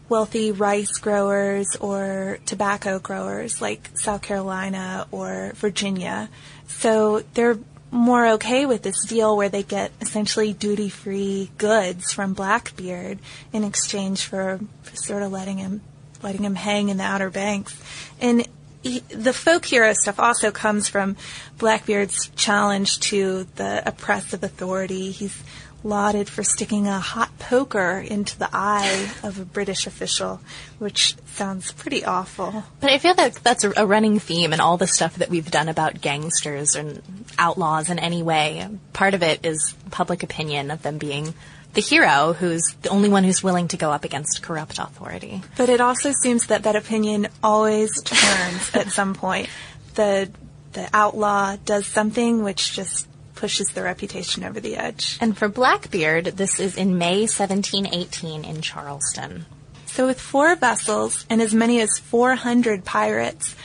wealthy 0.09 0.51
rice 0.51 0.97
growers 0.97 1.75
or 1.79 2.39
tobacco 2.45 2.99
growers 2.99 3.61
like 3.61 3.89
South 3.95 4.21
Carolina 4.21 5.07
or 5.11 5.51
Virginia. 5.55 6.29
So 6.67 7.23
they're 7.33 7.59
more 7.91 8.27
okay 8.33 8.65
with 8.65 8.81
this 8.81 9.05
deal 9.05 9.37
where 9.37 9.49
they 9.49 9.63
get 9.63 9.91
essentially 10.01 10.53
duty 10.53 10.89
free 10.89 11.49
goods 11.57 12.11
from 12.11 12.33
Blackbeard 12.33 13.19
in 13.53 13.63
exchange 13.63 14.25
for, 14.25 14.59
sort 14.93 15.23
of 15.23 15.31
letting 15.31 15.57
him 15.57 15.81
letting 16.23 16.43
him 16.43 16.55
hang 16.55 16.89
in 16.89 16.97
the 16.97 17.03
Outer 17.03 17.29
Banks. 17.29 17.79
And 18.19 18.47
he, 18.81 18.99
the 19.09 19.33
folk 19.33 19.65
hero 19.65 19.93
stuff 19.93 20.19
also 20.19 20.51
comes 20.51 20.87
from 20.87 21.17
Blackbeard's 21.57 22.29
challenge 22.35 22.99
to 23.01 23.45
the 23.55 23.83
oppressive 23.87 24.43
authority. 24.43 25.11
He's 25.11 25.43
lauded 25.85 26.27
for 26.27 26.43
sticking 26.43 26.87
a 26.87 26.99
hot 26.99 27.37
poker 27.37 28.03
into 28.05 28.37
the 28.37 28.49
eye 28.51 29.09
of 29.23 29.39
a 29.39 29.45
British 29.45 29.85
official, 29.85 30.41
which 30.79 31.15
sounds 31.27 31.71
pretty 31.71 32.03
awful. 32.03 32.63
But 32.79 32.89
I 32.89 32.97
feel 32.97 33.13
that 33.13 33.35
that's 33.35 33.63
a, 33.63 33.71
a 33.77 33.85
running 33.85 34.19
theme 34.19 34.51
in 34.51 34.59
all 34.59 34.77
the 34.77 34.87
stuff 34.87 35.15
that 35.17 35.29
we've 35.29 35.49
done 35.49 35.69
about 35.69 36.01
gangsters 36.01 36.75
and 36.75 37.01
outlaws 37.37 37.89
in 37.89 37.99
any 37.99 38.23
way. 38.23 38.67
Part 38.93 39.13
of 39.13 39.21
it 39.21 39.45
is 39.45 39.75
public 39.91 40.23
opinion 40.23 40.71
of 40.71 40.81
them 40.81 40.97
being 40.97 41.33
the 41.75 41.81
hero 41.81 42.33
who's 42.33 42.63
the 42.81 42.89
only 42.89 43.09
one 43.09 43.23
who's 43.23 43.43
willing 43.43 43.67
to 43.67 43.77
go 43.77 43.91
up 43.91 44.05
against 44.05 44.41
corrupt 44.41 44.79
authority. 44.79 45.43
But 45.57 45.69
it 45.69 45.81
also 45.81 46.11
seems 46.23 46.47
that 46.47 46.63
that 46.63 46.75
opinion 46.75 47.27
always 47.43 48.01
turns 48.01 48.73
at 48.73 48.89
some 48.89 49.13
point. 49.13 49.49
The 49.93 50.31
the 50.71 50.89
outlaw 50.93 51.55
does 51.63 51.85
something 51.85 52.43
which 52.43 52.73
just 52.73 53.07
pushes 53.45 53.67
the 53.67 53.83
reputation 53.83 54.43
over 54.43 54.59
the 54.59 54.75
edge. 54.75 55.19
And 55.21 55.37
for 55.37 55.47
Blackbeard, 55.47 56.25
this 56.25 56.59
is 56.59 56.75
in 56.75 56.97
May 56.97 57.27
1718 57.27 58.43
in 58.43 58.59
Charleston. 58.63 59.45
So 59.85 60.07
with 60.07 60.19
four 60.19 60.55
vessels 60.55 61.27
and 61.29 61.39
as 61.39 61.53
many 61.53 61.79
as 61.79 61.99
400 61.99 62.83
pirates, 62.83 63.55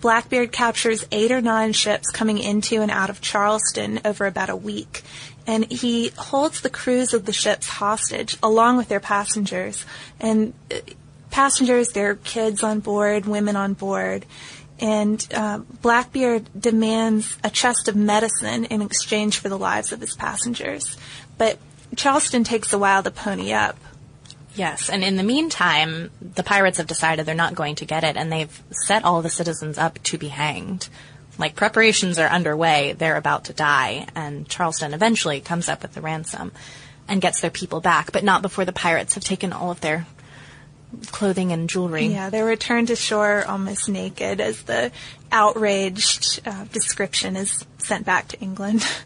Blackbeard 0.00 0.50
captures 0.50 1.06
eight 1.12 1.30
or 1.30 1.40
nine 1.40 1.72
ships 1.72 2.10
coming 2.10 2.38
into 2.38 2.82
and 2.82 2.90
out 2.90 3.10
of 3.10 3.20
Charleston 3.20 4.00
over 4.04 4.26
about 4.26 4.50
a 4.50 4.56
week. 4.56 5.02
And 5.46 5.70
he 5.70 6.10
holds 6.18 6.60
the 6.60 6.68
crews 6.68 7.14
of 7.14 7.24
the 7.24 7.32
ships 7.32 7.68
hostage 7.68 8.36
along 8.42 8.76
with 8.76 8.88
their 8.88 8.98
passengers. 8.98 9.86
And 10.18 10.52
uh, 10.68 10.78
passengers, 11.30 11.90
their 11.90 12.16
kids 12.16 12.64
on 12.64 12.80
board, 12.80 13.24
women 13.24 13.54
on 13.54 13.74
board. 13.74 14.26
And 14.80 15.26
uh, 15.34 15.58
Blackbeard 15.82 16.48
demands 16.58 17.36
a 17.42 17.50
chest 17.50 17.88
of 17.88 17.96
medicine 17.96 18.64
in 18.66 18.80
exchange 18.82 19.38
for 19.38 19.48
the 19.48 19.58
lives 19.58 19.92
of 19.92 20.00
his 20.00 20.14
passengers. 20.14 20.96
But 21.36 21.58
Charleston 21.96 22.44
takes 22.44 22.72
a 22.72 22.78
while 22.78 23.02
to 23.02 23.10
pony 23.10 23.52
up. 23.52 23.76
Yes, 24.54 24.90
and 24.90 25.04
in 25.04 25.16
the 25.16 25.22
meantime, 25.22 26.10
the 26.20 26.42
pirates 26.42 26.78
have 26.78 26.86
decided 26.86 27.26
they're 27.26 27.34
not 27.34 27.54
going 27.54 27.76
to 27.76 27.84
get 27.84 28.02
it, 28.02 28.16
and 28.16 28.32
they've 28.32 28.62
set 28.86 29.04
all 29.04 29.22
the 29.22 29.30
citizens 29.30 29.78
up 29.78 30.02
to 30.04 30.18
be 30.18 30.28
hanged. 30.28 30.88
Like 31.38 31.54
preparations 31.54 32.18
are 32.18 32.28
underway, 32.28 32.94
they're 32.98 33.16
about 33.16 33.44
to 33.44 33.52
die, 33.52 34.08
and 34.16 34.48
Charleston 34.48 34.94
eventually 34.94 35.40
comes 35.40 35.68
up 35.68 35.82
with 35.82 35.94
the 35.94 36.00
ransom 36.00 36.50
and 37.06 37.22
gets 37.22 37.40
their 37.40 37.50
people 37.50 37.80
back, 37.80 38.10
but 38.10 38.24
not 38.24 38.42
before 38.42 38.64
the 38.64 38.72
pirates 38.72 39.14
have 39.14 39.22
taken 39.24 39.52
all 39.52 39.70
of 39.70 39.80
their 39.80 40.06
clothing 41.10 41.52
and 41.52 41.68
jewelry. 41.68 42.06
Yeah, 42.06 42.30
they 42.30 42.42
return 42.42 42.86
to 42.86 42.96
shore 42.96 43.44
almost 43.46 43.88
naked 43.88 44.40
as 44.40 44.62
the 44.62 44.90
outraged 45.30 46.40
uh, 46.46 46.64
description 46.72 47.36
is 47.36 47.64
sent 47.78 48.06
back 48.06 48.28
to 48.28 48.40
England. 48.40 48.86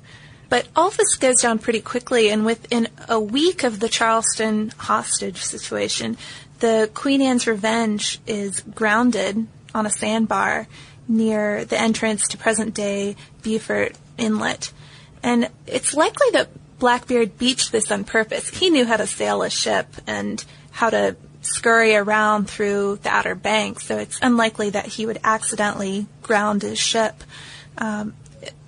But 0.52 0.68
all 0.76 0.90
this 0.90 1.14
goes 1.14 1.40
down 1.40 1.60
pretty 1.60 1.80
quickly, 1.80 2.28
and 2.28 2.44
within 2.44 2.88
a 3.08 3.18
week 3.18 3.64
of 3.64 3.80
the 3.80 3.88
Charleston 3.88 4.70
hostage 4.76 5.42
situation, 5.42 6.18
the 6.58 6.90
Queen 6.92 7.22
Anne's 7.22 7.46
Revenge 7.46 8.20
is 8.26 8.60
grounded 8.60 9.46
on 9.74 9.86
a 9.86 9.90
sandbar 9.90 10.66
near 11.08 11.64
the 11.64 11.80
entrance 11.80 12.28
to 12.28 12.36
present 12.36 12.74
day 12.74 13.16
Beaufort 13.42 13.96
Inlet. 14.18 14.74
And 15.22 15.48
it's 15.66 15.94
likely 15.94 16.26
that 16.32 16.50
Blackbeard 16.78 17.38
beached 17.38 17.72
this 17.72 17.90
on 17.90 18.04
purpose. 18.04 18.50
He 18.50 18.68
knew 18.68 18.84
how 18.84 18.98
to 18.98 19.06
sail 19.06 19.42
a 19.42 19.48
ship 19.48 19.86
and 20.06 20.44
how 20.70 20.90
to 20.90 21.16
scurry 21.42 21.94
around 21.94 22.48
through 22.48 22.96
the 23.02 23.10
Outer 23.10 23.34
Banks, 23.34 23.86
so 23.86 23.98
it's 23.98 24.18
unlikely 24.22 24.70
that 24.70 24.86
he 24.86 25.06
would 25.06 25.18
accidentally 25.22 26.06
ground 26.22 26.62
his 26.62 26.78
ship. 26.78 27.22
Um, 27.78 28.14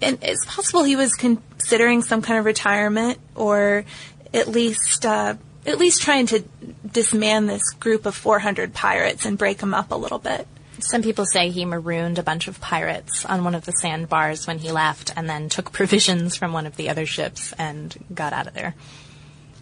and 0.00 0.18
it's 0.22 0.44
possible 0.44 0.84
he 0.84 0.96
was 0.96 1.14
considering 1.14 2.02
some 2.02 2.22
kind 2.22 2.38
of 2.38 2.44
retirement, 2.44 3.18
or 3.34 3.84
at 4.32 4.48
least 4.48 5.06
uh, 5.06 5.34
at 5.66 5.78
least 5.78 6.02
trying 6.02 6.26
to 6.26 6.40
disman 6.87 7.46
this 7.46 7.70
group 7.72 8.06
of 8.06 8.14
400 8.14 8.74
pirates 8.74 9.24
and 9.24 9.38
break 9.38 9.58
them 9.58 9.74
up 9.74 9.90
a 9.90 9.96
little 9.96 10.18
bit. 10.18 10.46
Some 10.80 11.02
people 11.02 11.24
say 11.24 11.50
he 11.50 11.64
marooned 11.64 12.18
a 12.18 12.22
bunch 12.22 12.48
of 12.48 12.60
pirates 12.60 13.24
on 13.24 13.44
one 13.44 13.54
of 13.54 13.64
the 13.64 13.72
sandbars 13.72 14.46
when 14.46 14.58
he 14.58 14.70
left 14.70 15.12
and 15.16 15.28
then 15.28 15.48
took 15.48 15.72
provisions 15.72 16.37
from 16.37 16.52
one 16.52 16.66
of 16.66 16.76
the 16.76 16.90
other 16.90 17.06
ships 17.06 17.52
and 17.58 17.96
got 18.12 18.32
out 18.32 18.46
of 18.46 18.54
there. 18.54 18.74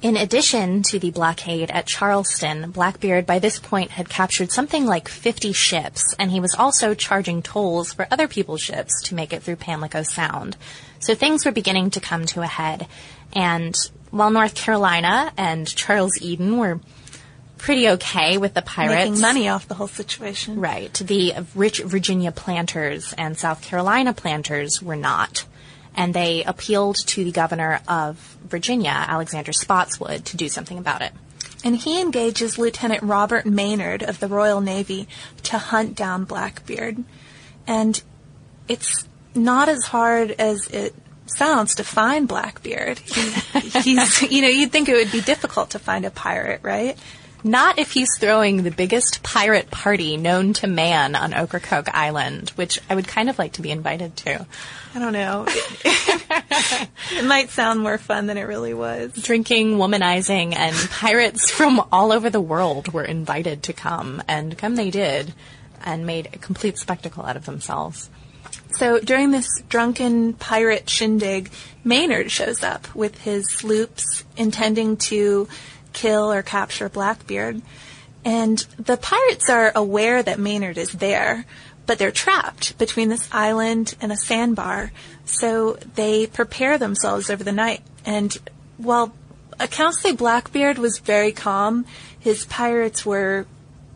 In 0.03 0.17
addition 0.17 0.83
to 0.85 0.99
the 0.99 1.13
blockade 1.13 1.71
at 1.71 1.87
Charleston, 1.87 2.73
Blackbeard 2.73 3.25
by 3.25 3.39
this 3.39 3.61
point 3.61 3.93
had 3.93 4.09
captured 4.09 4.51
something 4.51 4.85
like 4.85 5.07
50 5.07 5.53
ships, 5.53 6.03
and 6.19 6.33
he 6.33 6.41
was 6.41 6.57
also 6.57 6.93
charging 6.93 7.41
tolls 7.41 7.93
for 7.93 8.09
other 8.11 8.27
people's 8.27 8.61
ships 8.61 9.01
to 9.05 9.15
make 9.15 9.33
it 9.33 9.45
through 9.45 9.57
Pamlico 9.57 10.03
Sound. 10.03 10.57
So 10.99 11.15
things 11.15 11.45
were 11.45 11.53
beginning 11.53 11.91
to 11.91 12.01
come 12.01 12.27
to 12.27 12.43
a 12.43 12.49
head. 12.49 12.89
And 13.33 13.77
while 14.11 14.31
North 14.31 14.57
Carolina 14.57 15.33
and 15.37 15.69
Charles 15.69 16.21
Eden 16.21 16.59
were 16.59 16.81
pretty 17.59 17.89
okay 17.91 18.39
with 18.39 18.55
the 18.55 18.63
pirates. 18.63 19.09
Making 19.09 19.21
money 19.21 19.49
off 19.49 19.69
the 19.69 19.75
whole 19.75 19.87
situation. 19.87 20.59
Right. 20.59 20.93
The 20.93 21.35
rich 21.55 21.79
Virginia 21.79 22.33
planters 22.33 23.15
and 23.17 23.39
South 23.39 23.63
Carolina 23.63 24.13
planters 24.13 24.83
were 24.83 24.97
not. 24.97 25.45
And 25.95 26.13
they 26.13 26.43
appealed 26.43 26.97
to 27.07 27.23
the 27.23 27.31
governor 27.31 27.81
of 27.87 28.37
Virginia, 28.53 28.91
Alexander 28.91 29.53
Spotswood, 29.53 30.27
to 30.27 30.37
do 30.37 30.49
something 30.49 30.79
about 30.79 31.03
it. 31.03 31.13
And 31.65 31.77
he 31.77 32.01
engages 32.01 32.59
Lieutenant 32.59 33.03
Robert 33.03 33.47
Maynard 33.47 34.03
of 34.03 34.21
the 34.21 34.29
Royal 34.29 34.61
Navy 34.61 35.09
to 35.45 35.59
hunt 35.59 35.97
down 35.97 36.25
Blackbeard. 36.25 37.03
And 37.67 38.01
it's 38.69 39.09
not 39.35 39.69
as 39.69 39.85
hard 39.85 40.33
as 40.33 40.69
it 40.69 40.95
sounds 41.27 41.77
to 41.77 41.85
find 41.85 42.29
Blackbeard. 42.29 42.99
He, 42.99 43.31
he's, 43.81 44.23
you 44.31 44.43
know, 44.43 44.49
you'd 44.49 44.71
think 44.71 44.89
it 44.89 44.95
would 44.95 45.13
be 45.13 45.23
difficult 45.23 45.71
to 45.71 45.79
find 45.79 46.05
a 46.05 46.11
pirate, 46.11 46.61
right? 46.63 46.99
Not 47.45 47.79
if 47.79 47.91
he's 47.91 48.19
throwing 48.19 48.63
the 48.63 48.71
biggest 48.71 49.23
pirate 49.23 49.71
party 49.71 50.17
known 50.17 50.53
to 50.55 50.69
man 50.69 51.17
on 51.17 51.35
Ocracoke 51.35 51.93
Island, 51.93 52.51
which 52.51 52.79
I 52.89 52.95
would 52.95 53.09
kind 53.09 53.29
of 53.29 53.39
like 53.39 53.55
to 53.55 53.63
be 53.63 53.71
invited 53.71 54.17
to. 54.19 54.47
I 54.95 54.99
don't 54.99 55.13
know. 55.13 55.47
it 55.85 57.25
might 57.25 57.51
sound 57.51 57.81
more 57.81 57.99
fun 57.99 58.27
than 58.27 58.39
it 58.39 58.43
really 58.43 58.75
was. 58.75 59.13
Drinking, 59.15 59.77
womanizing, 59.77 60.55
and 60.55 60.77
pirates 60.91 61.51
from 61.51 61.83
all 61.91 62.13
over 62.13 62.31
the 62.31 62.41
world 62.41 62.93
were 62.93 63.05
invited 63.05 63.65
to 63.65 63.73
come, 63.73 64.23
and 64.29 64.57
come 64.57 64.77
they 64.77 64.91
did, 64.91 65.35
and 65.85 66.07
made 66.07 66.29
a 66.33 66.39
complete 66.39 66.79
spectacle 66.79 67.25
out 67.25 67.37
of 67.37 67.45
themselves. 67.45 68.09
So 68.71 69.01
during 69.01 69.33
this 69.33 69.49
drunken 69.69 70.35
pirate 70.35 70.89
shindig, 70.89 71.51
Maynard 71.85 72.31
shows 72.31 72.63
up 72.63 72.95
with 72.95 73.19
his 73.23 73.49
sloops 73.51 74.25
intending 74.37 74.97
to 74.99 75.49
kill 75.93 76.33
or 76.33 76.43
capture 76.43 76.89
Blackbeard. 76.89 77.63
And 78.25 78.59
the 78.79 78.97
pirates 78.97 79.51
are 79.51 79.73
aware 79.75 80.23
that 80.23 80.39
Maynard 80.39 80.79
is 80.79 80.93
there, 80.93 81.45
but 81.87 81.99
they're 81.99 82.13
trapped 82.13 82.79
between 82.79 83.09
this 83.09 83.29
island 83.33 83.95
and 84.01 84.13
a 84.13 84.17
sandbar. 84.17 84.93
So 85.25 85.75
they 85.95 86.27
prepare 86.27 86.79
themselves 86.79 87.31
over 87.31 87.43
the 87.43 87.53
night. 87.53 87.83
And 88.05 88.37
while 88.77 89.13
accounts 89.59 90.01
say 90.01 90.13
Blackbeard 90.13 90.79
was 90.79 90.99
very 90.99 91.33
calm, 91.33 91.85
his 92.19 92.45
pirates 92.45 93.05
were 93.05 93.47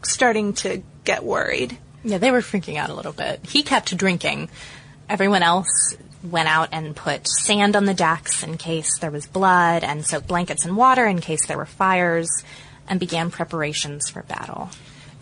starting 0.03 0.53
to 0.55 0.83
get 1.05 1.25
worried. 1.25 1.79
Yeah, 2.03 2.19
they 2.19 2.31
were 2.31 2.41
freaking 2.41 2.77
out 2.77 2.91
a 2.91 2.95
little 2.95 3.13
bit. 3.13 3.47
He 3.47 3.63
kept 3.63 3.97
drinking. 3.97 4.49
Everyone 5.09 5.43
else 5.43 5.97
went 6.31 6.49
out 6.49 6.69
and 6.73 6.97
put 6.97 7.27
sand 7.27 7.77
on 7.77 7.85
the 7.85 7.95
decks 7.95 8.43
in 8.43 8.57
case 8.59 8.99
there 8.99 9.11
was 9.11 9.27
blood 9.27 9.85
and 9.85 10.05
soaked 10.05 10.29
blankets 10.29 10.65
in 10.65 10.77
water 10.77 11.07
in 11.07 11.21
case 11.21 11.47
there 11.47 11.57
were 11.57 11.67
fires 11.67 12.31
and 12.89 13.01
began 13.01 13.31
preparations 13.31 14.09
for 14.09 14.23
battle. 14.23 14.71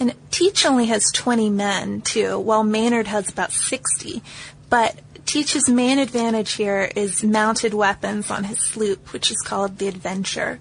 And 0.01 0.15
Teach 0.31 0.67
only 0.67 0.87
has 0.87 1.11
20 1.13 1.51
men, 1.51 2.01
too, 2.01 2.39
while 2.39 2.65
Maynard 2.65 3.07
has 3.07 3.31
about 3.31 3.53
60. 3.53 4.23
But 4.69 4.99
Teach's 5.25 5.69
main 5.69 5.99
advantage 5.99 6.53
here 6.53 6.91
is 6.95 7.23
mounted 7.23 7.75
weapons 7.75 8.31
on 8.31 8.45
his 8.45 8.61
sloop, 8.61 9.13
which 9.13 9.31
is 9.31 9.41
called 9.41 9.79
the 9.79 9.89
Adventure. 9.89 10.61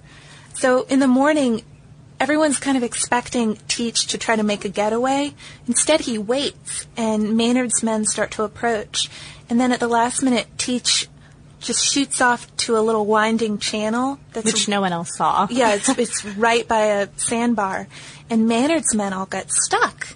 So 0.53 0.83
in 0.83 0.99
the 0.99 1.07
morning, 1.07 1.63
everyone's 2.19 2.59
kind 2.59 2.77
of 2.77 2.83
expecting 2.83 3.57
Teach 3.67 4.07
to 4.07 4.17
try 4.17 4.35
to 4.35 4.43
make 4.43 4.65
a 4.65 4.69
getaway. 4.69 5.33
Instead, 5.67 6.01
he 6.01 6.17
waits, 6.17 6.87
and 6.95 7.35
Maynard's 7.35 7.83
men 7.83 8.05
start 8.05 8.31
to 8.31 8.43
approach. 8.43 9.09
And 9.53 9.61
then 9.61 9.71
at 9.71 9.79
the 9.79 9.87
last 9.87 10.23
minute, 10.23 10.47
Teach 10.57 11.07
just 11.59 11.85
shoots 11.85 12.21
off 12.21 12.47
to 12.57 12.75
a 12.75 12.81
little 12.81 13.05
winding 13.05 13.59
channel 13.59 14.17
that's 14.31 14.47
which 14.47 14.67
no 14.67 14.81
one 14.81 14.91
else 14.91 15.15
saw. 15.15 15.45
yeah, 15.51 15.75
it's 15.75 15.89
it's 15.89 16.25
right 16.25 16.67
by 16.67 16.85
a 16.85 17.07
sandbar, 17.17 17.87
and 18.31 18.47
Maynard's 18.47 18.95
men 18.95 19.13
all 19.13 19.27
get 19.27 19.51
stuck. 19.51 20.07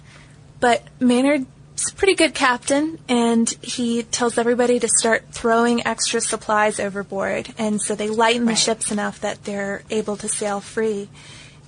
But 0.58 0.82
Maynard's 0.98 1.46
a 1.88 1.94
pretty 1.94 2.16
good 2.16 2.34
captain, 2.34 2.98
and 3.08 3.48
he 3.62 4.02
tells 4.02 4.38
everybody 4.38 4.80
to 4.80 4.88
start 4.88 5.26
throwing 5.30 5.86
extra 5.86 6.20
supplies 6.20 6.80
overboard, 6.80 7.54
and 7.58 7.80
so 7.80 7.94
they 7.94 8.08
lighten 8.08 8.44
right. 8.44 8.54
the 8.54 8.56
ships 8.56 8.90
enough 8.90 9.20
that 9.20 9.44
they're 9.44 9.82
able 9.88 10.16
to 10.16 10.28
sail 10.28 10.58
free. 10.60 11.08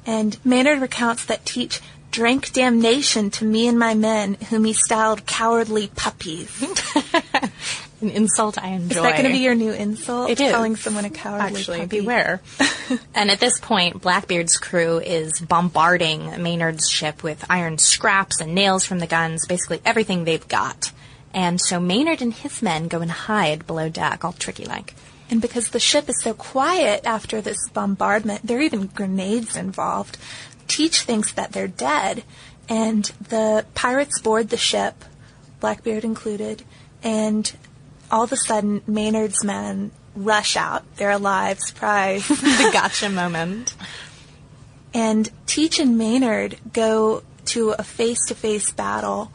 And 0.04 0.36
Maynard 0.44 0.80
recounts 0.80 1.24
that 1.26 1.46
Teach 1.46 1.80
drank 2.10 2.52
damnation 2.52 3.30
to 3.30 3.44
me 3.44 3.68
and 3.68 3.78
my 3.78 3.94
men, 3.94 4.34
whom 4.48 4.64
he 4.64 4.72
styled 4.72 5.26
cowardly 5.26 5.88
puppies. 5.94 6.62
An 8.00 8.08
insult 8.08 8.56
I 8.56 8.68
enjoy. 8.68 8.96
Is 8.96 9.02
that 9.02 9.12
going 9.12 9.26
to 9.26 9.32
be 9.32 9.44
your 9.44 9.54
new 9.54 9.72
insult? 9.72 10.30
It 10.30 10.40
is. 10.40 10.52
Calling 10.52 10.76
someone 10.76 11.04
a 11.04 11.10
cowardly 11.10 11.58
Actually, 11.58 11.78
puppy. 11.80 12.00
beware. 12.00 12.40
and 13.14 13.30
at 13.30 13.40
this 13.40 13.60
point, 13.60 14.00
Blackbeard's 14.00 14.56
crew 14.56 14.98
is 14.98 15.38
bombarding 15.38 16.42
Maynard's 16.42 16.88
ship 16.88 17.22
with 17.22 17.44
iron 17.50 17.76
scraps 17.76 18.40
and 18.40 18.54
nails 18.54 18.86
from 18.86 19.00
the 19.00 19.06
guns, 19.06 19.46
basically 19.46 19.82
everything 19.84 20.24
they've 20.24 20.48
got. 20.48 20.92
And 21.34 21.60
so 21.60 21.78
Maynard 21.78 22.22
and 22.22 22.32
his 22.32 22.62
men 22.62 22.88
go 22.88 23.00
and 23.00 23.10
hide 23.10 23.66
below 23.66 23.90
deck, 23.90 24.24
all 24.24 24.32
tricky 24.32 24.64
like. 24.64 24.94
And 25.30 25.40
because 25.40 25.68
the 25.68 25.78
ship 25.78 26.08
is 26.08 26.20
so 26.22 26.34
quiet 26.34 27.02
after 27.04 27.40
this 27.40 27.68
bombardment, 27.68 28.44
there 28.44 28.58
are 28.58 28.62
even 28.62 28.86
grenades 28.86 29.56
involved. 29.56 30.18
Teach 30.70 31.02
thinks 31.02 31.32
that 31.32 31.50
they're 31.50 31.66
dead, 31.66 32.22
and 32.68 33.04
the 33.28 33.66
pirates 33.74 34.20
board 34.20 34.50
the 34.50 34.56
ship, 34.56 35.04
Blackbeard 35.58 36.04
included, 36.04 36.62
and 37.02 37.52
all 38.08 38.22
of 38.22 38.30
a 38.30 38.36
sudden, 38.36 38.80
Maynard's 38.86 39.42
men 39.42 39.90
rush 40.14 40.56
out. 40.56 40.84
They're 40.94 41.10
alive, 41.10 41.58
surprise. 41.58 42.26
the 42.28 42.70
gotcha 42.72 43.08
moment. 43.08 43.74
And 44.94 45.28
Teach 45.46 45.80
and 45.80 45.98
Maynard 45.98 46.58
go 46.72 47.24
to 47.46 47.70
a 47.70 47.82
face-to-face 47.82 48.70
battle 48.70 49.32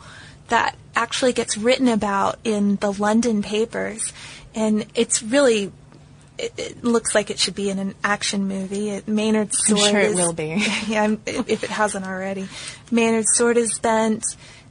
that 0.48 0.78
actually 0.96 1.34
gets 1.34 1.58
written 1.58 1.90
about 1.90 2.40
in 2.46 2.78
the 2.78 2.94
London 2.94 3.42
papers. 3.42 4.14
And 4.54 4.86
it's 4.96 5.22
really 5.22 5.74
it, 6.38 6.54
it, 6.58 6.84
looks 6.84 7.16
like 7.16 7.30
it 7.30 7.40
should 7.40 7.56
be 7.56 7.70
in 7.70 7.80
an 7.80 7.96
action 8.04 8.48
movie. 8.48 8.90
It, 8.90 9.08
Maynard's 9.08 9.66
sword 9.66 9.82
I'm 9.82 9.92
sure 9.92 10.00
is, 10.02 10.12
it 10.14 10.16
will 10.16 10.34
be. 10.34 10.48
yeah, 10.88 11.16
if 11.26 11.64
it 11.64 11.70
hasn't 11.70 12.06
already. 12.06 12.48
Maynard's 12.92 13.36
sword 13.36 13.58
is 13.58 13.80
bent. 13.80 14.24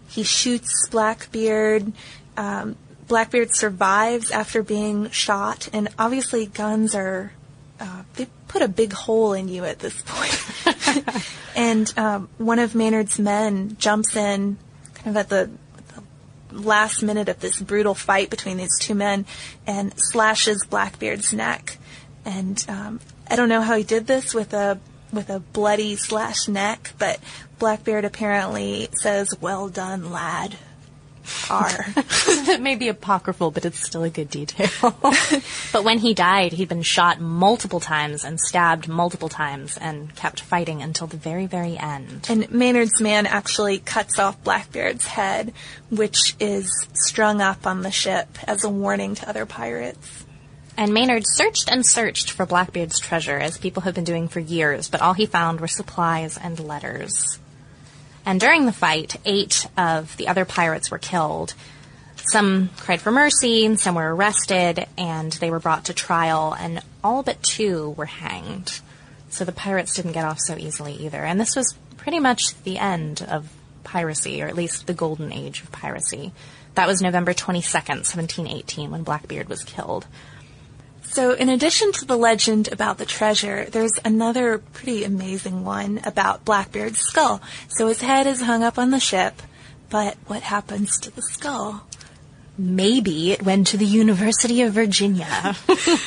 He 0.08 0.22
shoots 0.22 0.88
Blackbeard. 0.88 1.92
Um, 2.36 2.76
Blackbeard 3.08 3.54
survives 3.54 4.30
after 4.30 4.62
being 4.62 5.10
shot, 5.10 5.68
and 5.72 5.88
obviously 5.98 6.46
guns 6.46 6.94
are 6.94 7.32
uh, 7.80 8.02
they 8.14 8.26
put 8.48 8.62
a 8.62 8.68
big 8.68 8.92
hole 8.92 9.32
in 9.32 9.48
you 9.48 9.64
at 9.64 9.78
this 9.78 10.00
point. 10.06 11.24
and 11.56 11.92
um, 11.98 12.28
one 12.38 12.58
of 12.58 12.74
Maynard's 12.74 13.18
men 13.18 13.76
jumps 13.78 14.16
in, 14.16 14.58
kind 14.94 15.08
of 15.08 15.16
at 15.16 15.28
the 15.28 15.50
last 16.54 17.02
minute 17.02 17.28
of 17.28 17.40
this 17.40 17.60
brutal 17.60 17.94
fight 17.94 18.30
between 18.30 18.56
these 18.56 18.78
two 18.78 18.94
men, 18.94 19.26
and 19.66 19.92
slashes 19.96 20.64
Blackbeard's 20.68 21.32
neck. 21.32 21.78
And 22.24 22.64
um, 22.68 23.00
I 23.28 23.36
don't 23.36 23.48
know 23.48 23.60
how 23.60 23.76
he 23.76 23.84
did 23.84 24.06
this 24.06 24.34
with 24.34 24.54
a 24.54 24.78
with 25.12 25.30
a 25.30 25.40
bloody 25.40 25.96
slash 25.96 26.48
neck, 26.48 26.92
but 26.98 27.20
Blackbeard 27.58 28.04
apparently 28.04 28.88
says, 29.00 29.28
"Well 29.40 29.68
done, 29.68 30.10
lad." 30.10 30.56
Are. 31.50 31.86
that 32.46 32.60
may 32.60 32.74
be 32.74 32.88
apocryphal, 32.88 33.50
but 33.50 33.64
it's 33.64 33.84
still 33.84 34.02
a 34.02 34.10
good 34.10 34.30
detail. 34.30 34.68
but 35.72 35.84
when 35.84 35.98
he 35.98 36.14
died, 36.14 36.52
he'd 36.52 36.68
been 36.68 36.82
shot 36.82 37.20
multiple 37.20 37.80
times 37.80 38.24
and 38.24 38.40
stabbed 38.40 38.88
multiple 38.88 39.28
times 39.28 39.76
and 39.76 40.14
kept 40.14 40.40
fighting 40.40 40.82
until 40.82 41.06
the 41.06 41.16
very, 41.16 41.46
very 41.46 41.76
end. 41.76 42.26
And 42.28 42.50
Maynard's 42.50 43.00
man 43.00 43.26
actually 43.26 43.78
cuts 43.78 44.18
off 44.18 44.42
Blackbeard's 44.42 45.06
head, 45.06 45.52
which 45.90 46.34
is 46.40 46.70
strung 46.92 47.40
up 47.40 47.66
on 47.66 47.82
the 47.82 47.90
ship 47.90 48.28
as 48.46 48.64
a 48.64 48.68
warning 48.68 49.14
to 49.16 49.28
other 49.28 49.46
pirates. 49.46 50.24
And 50.76 50.92
Maynard 50.92 51.22
searched 51.24 51.70
and 51.70 51.86
searched 51.86 52.30
for 52.30 52.46
Blackbeard's 52.46 52.98
treasure, 52.98 53.38
as 53.38 53.58
people 53.58 53.82
have 53.82 53.94
been 53.94 54.04
doing 54.04 54.26
for 54.26 54.40
years, 54.40 54.88
but 54.88 55.00
all 55.00 55.12
he 55.12 55.26
found 55.26 55.60
were 55.60 55.68
supplies 55.68 56.36
and 56.36 56.58
letters. 56.58 57.38
And 58.26 58.40
during 58.40 58.66
the 58.66 58.72
fight, 58.72 59.16
eight 59.24 59.66
of 59.76 60.16
the 60.16 60.28
other 60.28 60.44
pirates 60.44 60.90
were 60.90 60.98
killed. 60.98 61.54
Some 62.16 62.70
cried 62.78 63.02
for 63.02 63.10
mercy, 63.10 63.76
some 63.76 63.94
were 63.94 64.14
arrested, 64.14 64.86
and 64.96 65.32
they 65.32 65.50
were 65.50 65.60
brought 65.60 65.86
to 65.86 65.94
trial, 65.94 66.56
and 66.58 66.80
all 67.02 67.22
but 67.22 67.42
two 67.42 67.90
were 67.90 68.06
hanged. 68.06 68.80
So 69.28 69.44
the 69.44 69.52
pirates 69.52 69.94
didn't 69.94 70.12
get 70.12 70.24
off 70.24 70.38
so 70.40 70.56
easily 70.56 70.94
either. 70.94 71.22
And 71.22 71.38
this 71.38 71.54
was 71.54 71.74
pretty 71.98 72.20
much 72.20 72.54
the 72.62 72.78
end 72.78 73.22
of 73.28 73.52
piracy, 73.82 74.42
or 74.42 74.46
at 74.46 74.56
least 74.56 74.86
the 74.86 74.94
golden 74.94 75.32
age 75.32 75.62
of 75.62 75.70
piracy. 75.70 76.32
That 76.74 76.86
was 76.86 77.02
November 77.02 77.34
22nd, 77.34 78.04
1718, 78.04 78.90
when 78.90 79.02
Blackbeard 79.02 79.48
was 79.48 79.62
killed. 79.64 80.06
So, 81.14 81.30
in 81.30 81.48
addition 81.48 81.92
to 81.92 82.04
the 82.04 82.18
legend 82.18 82.72
about 82.72 82.98
the 82.98 83.06
treasure, 83.06 83.66
there's 83.66 84.00
another 84.04 84.58
pretty 84.58 85.04
amazing 85.04 85.64
one 85.64 86.00
about 86.02 86.44
Blackbeard's 86.44 86.98
skull. 86.98 87.40
So, 87.68 87.86
his 87.86 88.00
head 88.00 88.26
is 88.26 88.40
hung 88.40 88.64
up 88.64 88.80
on 88.80 88.90
the 88.90 88.98
ship, 88.98 89.40
but 89.90 90.16
what 90.26 90.42
happens 90.42 90.98
to 90.98 91.14
the 91.14 91.22
skull? 91.22 91.86
Maybe 92.58 93.30
it 93.30 93.44
went 93.44 93.68
to 93.68 93.76
the 93.76 93.86
University 93.86 94.62
of 94.62 94.72
Virginia. 94.72 95.54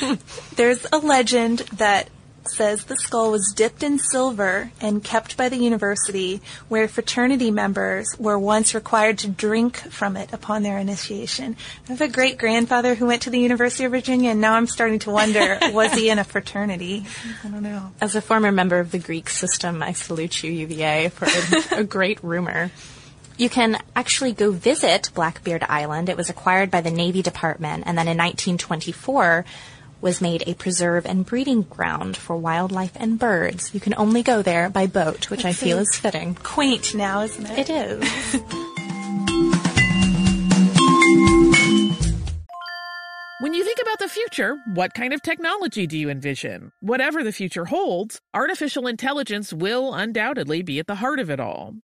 there's 0.56 0.84
a 0.92 0.98
legend 0.98 1.60
that 1.72 2.10
says 2.50 2.84
the 2.84 2.96
skull 2.96 3.30
was 3.30 3.52
dipped 3.54 3.82
in 3.82 3.98
silver 3.98 4.70
and 4.80 5.02
kept 5.02 5.36
by 5.36 5.48
the 5.48 5.56
university 5.56 6.40
where 6.68 6.88
fraternity 6.88 7.50
members 7.50 8.06
were 8.18 8.38
once 8.38 8.74
required 8.74 9.18
to 9.18 9.28
drink 9.28 9.76
from 9.76 10.16
it 10.16 10.32
upon 10.32 10.62
their 10.62 10.78
initiation. 10.78 11.56
I 11.88 11.92
have 11.92 12.00
a 12.00 12.08
great 12.08 12.38
grandfather 12.38 12.94
who 12.94 13.06
went 13.06 13.22
to 13.22 13.30
the 13.30 13.40
University 13.40 13.84
of 13.84 13.92
Virginia 13.92 14.30
and 14.30 14.40
now 14.40 14.54
I'm 14.54 14.66
starting 14.66 14.98
to 15.00 15.10
wonder, 15.10 15.58
was 15.72 15.92
he 15.92 16.10
in 16.10 16.18
a 16.18 16.24
fraternity? 16.24 17.06
I 17.44 17.48
don't 17.48 17.62
know. 17.62 17.92
As 18.00 18.14
a 18.14 18.20
former 18.20 18.52
member 18.52 18.78
of 18.78 18.90
the 18.90 18.98
Greek 18.98 19.28
system, 19.28 19.82
I 19.82 19.92
salute 19.92 20.42
you, 20.42 20.50
UVA, 20.50 21.08
for 21.08 21.26
a, 21.26 21.80
a 21.80 21.84
great 21.84 22.22
rumor. 22.22 22.70
You 23.36 23.48
can 23.48 23.80
actually 23.94 24.32
go 24.32 24.50
visit 24.50 25.10
Blackbeard 25.14 25.62
Island. 25.62 26.08
It 26.08 26.16
was 26.16 26.28
acquired 26.28 26.72
by 26.72 26.80
the 26.80 26.90
Navy 26.90 27.22
Department 27.22 27.84
and 27.86 27.96
then 27.96 28.08
in 28.08 28.18
1924 28.18 29.44
was 30.00 30.20
made 30.20 30.44
a 30.46 30.54
preserve 30.54 31.06
and 31.06 31.26
breeding 31.26 31.62
ground 31.62 32.16
for 32.16 32.36
wildlife 32.36 32.92
and 32.96 33.18
birds. 33.18 33.74
You 33.74 33.80
can 33.80 33.94
only 33.96 34.22
go 34.22 34.42
there 34.42 34.70
by 34.70 34.86
boat, 34.86 35.30
which 35.30 35.42
That's 35.42 35.60
I 35.60 35.64
feel 35.64 35.78
is 35.78 35.96
fitting. 35.96 36.34
Quaint 36.36 36.94
now, 36.94 37.22
isn't 37.22 37.46
it? 37.46 37.68
It 37.68 37.70
is. 37.70 38.42
When 43.40 43.54
you 43.54 43.62
think 43.62 43.78
about 43.80 44.00
the 44.00 44.08
future, 44.08 44.56
what 44.74 44.94
kind 44.94 45.12
of 45.12 45.22
technology 45.22 45.86
do 45.86 45.96
you 45.96 46.10
envision? 46.10 46.72
Whatever 46.80 47.22
the 47.22 47.30
future 47.32 47.66
holds, 47.66 48.20
artificial 48.34 48.88
intelligence 48.88 49.52
will 49.52 49.94
undoubtedly 49.94 50.62
be 50.62 50.80
at 50.80 50.88
the 50.88 50.96
heart 50.96 51.20
of 51.20 51.30
it 51.30 51.38
all. 51.38 51.74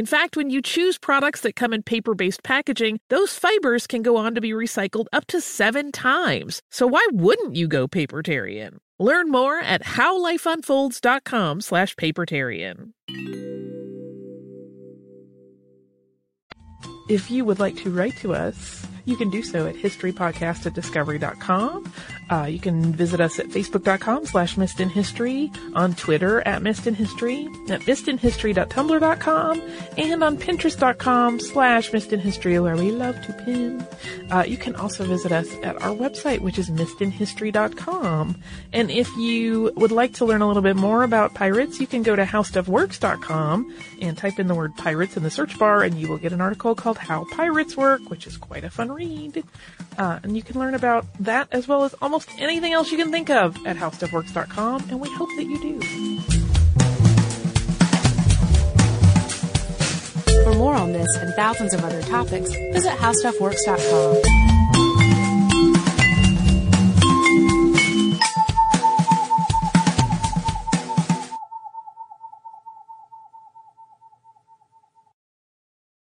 In 0.00 0.06
fact, 0.06 0.34
when 0.34 0.48
you 0.48 0.62
choose 0.62 0.96
products 0.96 1.42
that 1.42 1.56
come 1.56 1.74
in 1.74 1.82
paper 1.82 2.14
based 2.14 2.42
packaging, 2.42 3.00
those 3.10 3.34
fibers 3.34 3.86
can 3.86 4.00
go 4.00 4.16
on 4.16 4.34
to 4.34 4.40
be 4.40 4.52
recycled 4.52 5.04
up 5.12 5.26
to 5.26 5.42
seven 5.42 5.92
times. 5.92 6.62
So 6.70 6.86
why 6.86 7.06
wouldn't 7.12 7.54
you 7.54 7.68
go 7.68 7.86
papertarian? 7.86 8.78
Learn 8.98 9.30
more 9.30 9.58
at 9.60 9.82
howlifeunfolds.com 9.82 11.60
slash 11.60 11.94
papertarian. 11.96 12.92
If 17.10 17.30
you 17.30 17.44
would 17.44 17.58
like 17.58 17.76
to 17.82 17.90
write 17.90 18.16
to 18.20 18.32
us, 18.32 18.86
you 19.10 19.16
can 19.16 19.30
do 19.30 19.42
so 19.42 19.66
at 19.66 19.74
historypodcast 19.74 20.66
at 20.66 20.74
discovery.com. 20.74 21.92
Uh, 22.30 22.44
you 22.44 22.60
can 22.60 22.92
visit 22.92 23.20
us 23.20 23.40
at 23.40 23.46
facebook.com 23.46 24.24
slash 24.24 24.54
missedinhistory, 24.54 25.54
on 25.74 25.94
Twitter 25.94 26.46
at 26.46 26.62
missedinhistory, 26.62 27.46
at 27.70 27.80
missedinhistory.tumblr.com, 27.80 29.62
and 29.98 30.22
on 30.22 30.36
pinterest.com 30.36 31.40
slash 31.40 31.90
missedinhistory 31.90 32.62
where 32.62 32.76
we 32.76 32.92
love 32.92 33.20
to 33.26 33.32
pin. 33.44 33.84
Uh, 34.30 34.44
you 34.46 34.56
can 34.56 34.76
also 34.76 35.04
visit 35.04 35.32
us 35.32 35.52
at 35.64 35.74
our 35.82 35.94
website, 35.94 36.40
which 36.40 36.58
is 36.58 36.70
missedinhistory.com. 36.70 38.40
And 38.72 38.90
if 38.90 39.14
you 39.16 39.72
would 39.76 39.90
like 39.92 40.14
to 40.14 40.24
learn 40.24 40.40
a 40.40 40.46
little 40.46 40.62
bit 40.62 40.76
more 40.76 41.02
about 41.02 41.34
pirates, 41.34 41.80
you 41.80 41.88
can 41.88 42.04
go 42.04 42.14
to 42.14 42.24
howstuffworks.com 42.24 43.74
and 44.00 44.16
type 44.16 44.38
in 44.38 44.46
the 44.46 44.54
word 44.54 44.76
pirates 44.76 45.16
in 45.16 45.24
the 45.24 45.30
search 45.30 45.58
bar 45.58 45.82
and 45.82 45.98
you 45.98 46.06
will 46.06 46.18
get 46.18 46.32
an 46.32 46.40
article 46.40 46.76
called 46.76 46.98
How 46.98 47.24
Pirates 47.32 47.76
Work, 47.76 48.08
which 48.08 48.26
is 48.26 48.36
quite 48.36 48.62
a 48.62 48.70
fun 48.70 48.92
read. 48.92 48.99
Read. 49.00 49.44
Uh, 49.98 50.20
and 50.22 50.36
you 50.36 50.42
can 50.42 50.58
learn 50.58 50.74
about 50.74 51.06
that 51.18 51.48
as 51.52 51.66
well 51.66 51.84
as 51.84 51.94
almost 52.00 52.28
anything 52.38 52.72
else 52.72 52.90
you 52.90 52.98
can 52.98 53.10
think 53.10 53.30
of 53.30 53.56
at 53.66 53.76
howstuffworks.com, 53.76 54.88
and 54.88 55.00
we 55.00 55.10
hope 55.14 55.28
that 55.36 55.44
you 55.44 55.58
do. 55.60 55.80
For 60.44 60.54
more 60.54 60.74
on 60.74 60.92
this 60.92 61.14
and 61.16 61.34
thousands 61.34 61.74
of 61.74 61.84
other 61.84 62.02
topics, 62.02 62.50
visit 62.50 62.92
howstuffworks.com. 62.92 64.49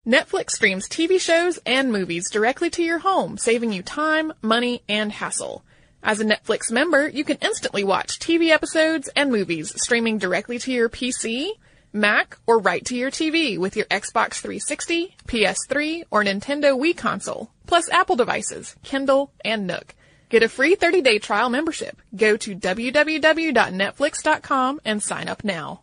Netflix 0.07 0.51
streams 0.51 0.87
TV 0.89 1.19
shows 1.21 1.59
and 1.65 1.93
movies 1.93 2.29
directly 2.29 2.69
to 2.71 2.83
your 2.83 2.99
home, 2.99 3.39
saving 3.39 3.73
you 3.73 3.85
time, 3.85 4.33
money, 4.43 4.83
and 4.89 5.13
hassle. 5.13 5.65
As 6.03 6.19
a 6.19 6.25
Netflix 6.25 6.73
member, 6.73 7.07
you 7.07 7.23
can 7.23 7.39
instantly 7.41 7.85
watch 7.85 8.19
TV 8.19 8.49
episodes 8.49 9.09
and 9.15 9.31
movies 9.31 9.73
streaming 9.81 10.19
directly 10.19 10.59
to 10.59 10.73
your 10.73 10.89
PC, 10.89 11.51
Mac, 11.93 12.37
or 12.49 12.59
right 12.59 12.85
to 12.87 12.97
your 12.97 13.13
TV 13.13 13.57
with 13.57 13.77
your 13.77 13.87
Xbox 13.87 14.41
360, 14.41 15.15
PS3, 15.29 16.03
or 16.11 16.25
Nintendo 16.25 16.77
Wii 16.77 16.97
console, 16.97 17.53
plus 17.69 17.89
Apple 17.91 18.17
devices, 18.17 18.75
Kindle, 18.83 19.31
and 19.45 19.69
Nook. 19.69 19.95
Get 20.31 20.43
a 20.43 20.49
free 20.49 20.75
30-day 20.75 21.21
trial 21.21 21.49
membership. 21.49 22.03
Go 22.17 22.37
to 22.39 22.57
www.netflix.com 22.57 24.81
and 24.85 25.01
sign 25.01 25.29
up 25.29 25.45
now. 25.45 25.83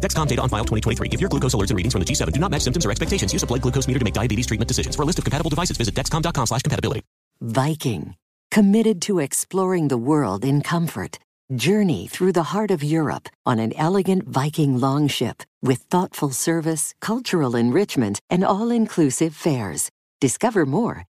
Dexcom 0.00 0.26
data 0.26 0.42
on 0.42 0.48
file 0.48 0.64
2023. 0.64 1.10
If 1.10 1.20
your 1.20 1.30
glucose 1.30 1.54
alerts 1.54 1.70
and 1.70 1.76
readings 1.76 1.92
from 1.92 2.02
the 2.02 2.06
G7 2.06 2.32
do 2.32 2.40
not 2.40 2.50
match 2.50 2.62
symptoms 2.62 2.84
or 2.84 2.90
expectations, 2.90 3.32
use 3.32 3.42
a 3.42 3.46
blood 3.46 3.62
glucose 3.62 3.86
meter 3.86 3.98
to 3.98 4.04
make 4.04 4.14
diabetes 4.14 4.46
treatment 4.46 4.68
decisions. 4.68 4.96
For 4.96 5.02
a 5.02 5.06
list 5.06 5.18
of 5.18 5.24
compatible 5.24 5.50
devices, 5.50 5.76
visit 5.76 5.94
dexcom.com 5.94 6.46
slash 6.46 6.62
compatibility. 6.62 7.02
Viking, 7.40 8.16
committed 8.50 9.00
to 9.02 9.18
exploring 9.18 9.88
the 9.88 9.98
world 9.98 10.44
in 10.44 10.62
comfort. 10.62 11.18
Journey 11.54 12.06
through 12.06 12.32
the 12.32 12.44
heart 12.54 12.70
of 12.70 12.84
Europe 12.84 13.28
on 13.44 13.58
an 13.58 13.72
elegant 13.76 14.28
Viking 14.28 14.78
longship 14.78 15.42
with 15.62 15.80
thoughtful 15.90 16.30
service, 16.30 16.94
cultural 17.00 17.56
enrichment, 17.56 18.20
and 18.30 18.44
all-inclusive 18.44 19.34
fares. 19.34 19.90
Discover 20.20 20.66
more 20.66 21.06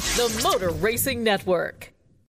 the 0.00 0.40
Motor 0.42 0.70
Racing 0.70 1.22
Network. 1.24 1.92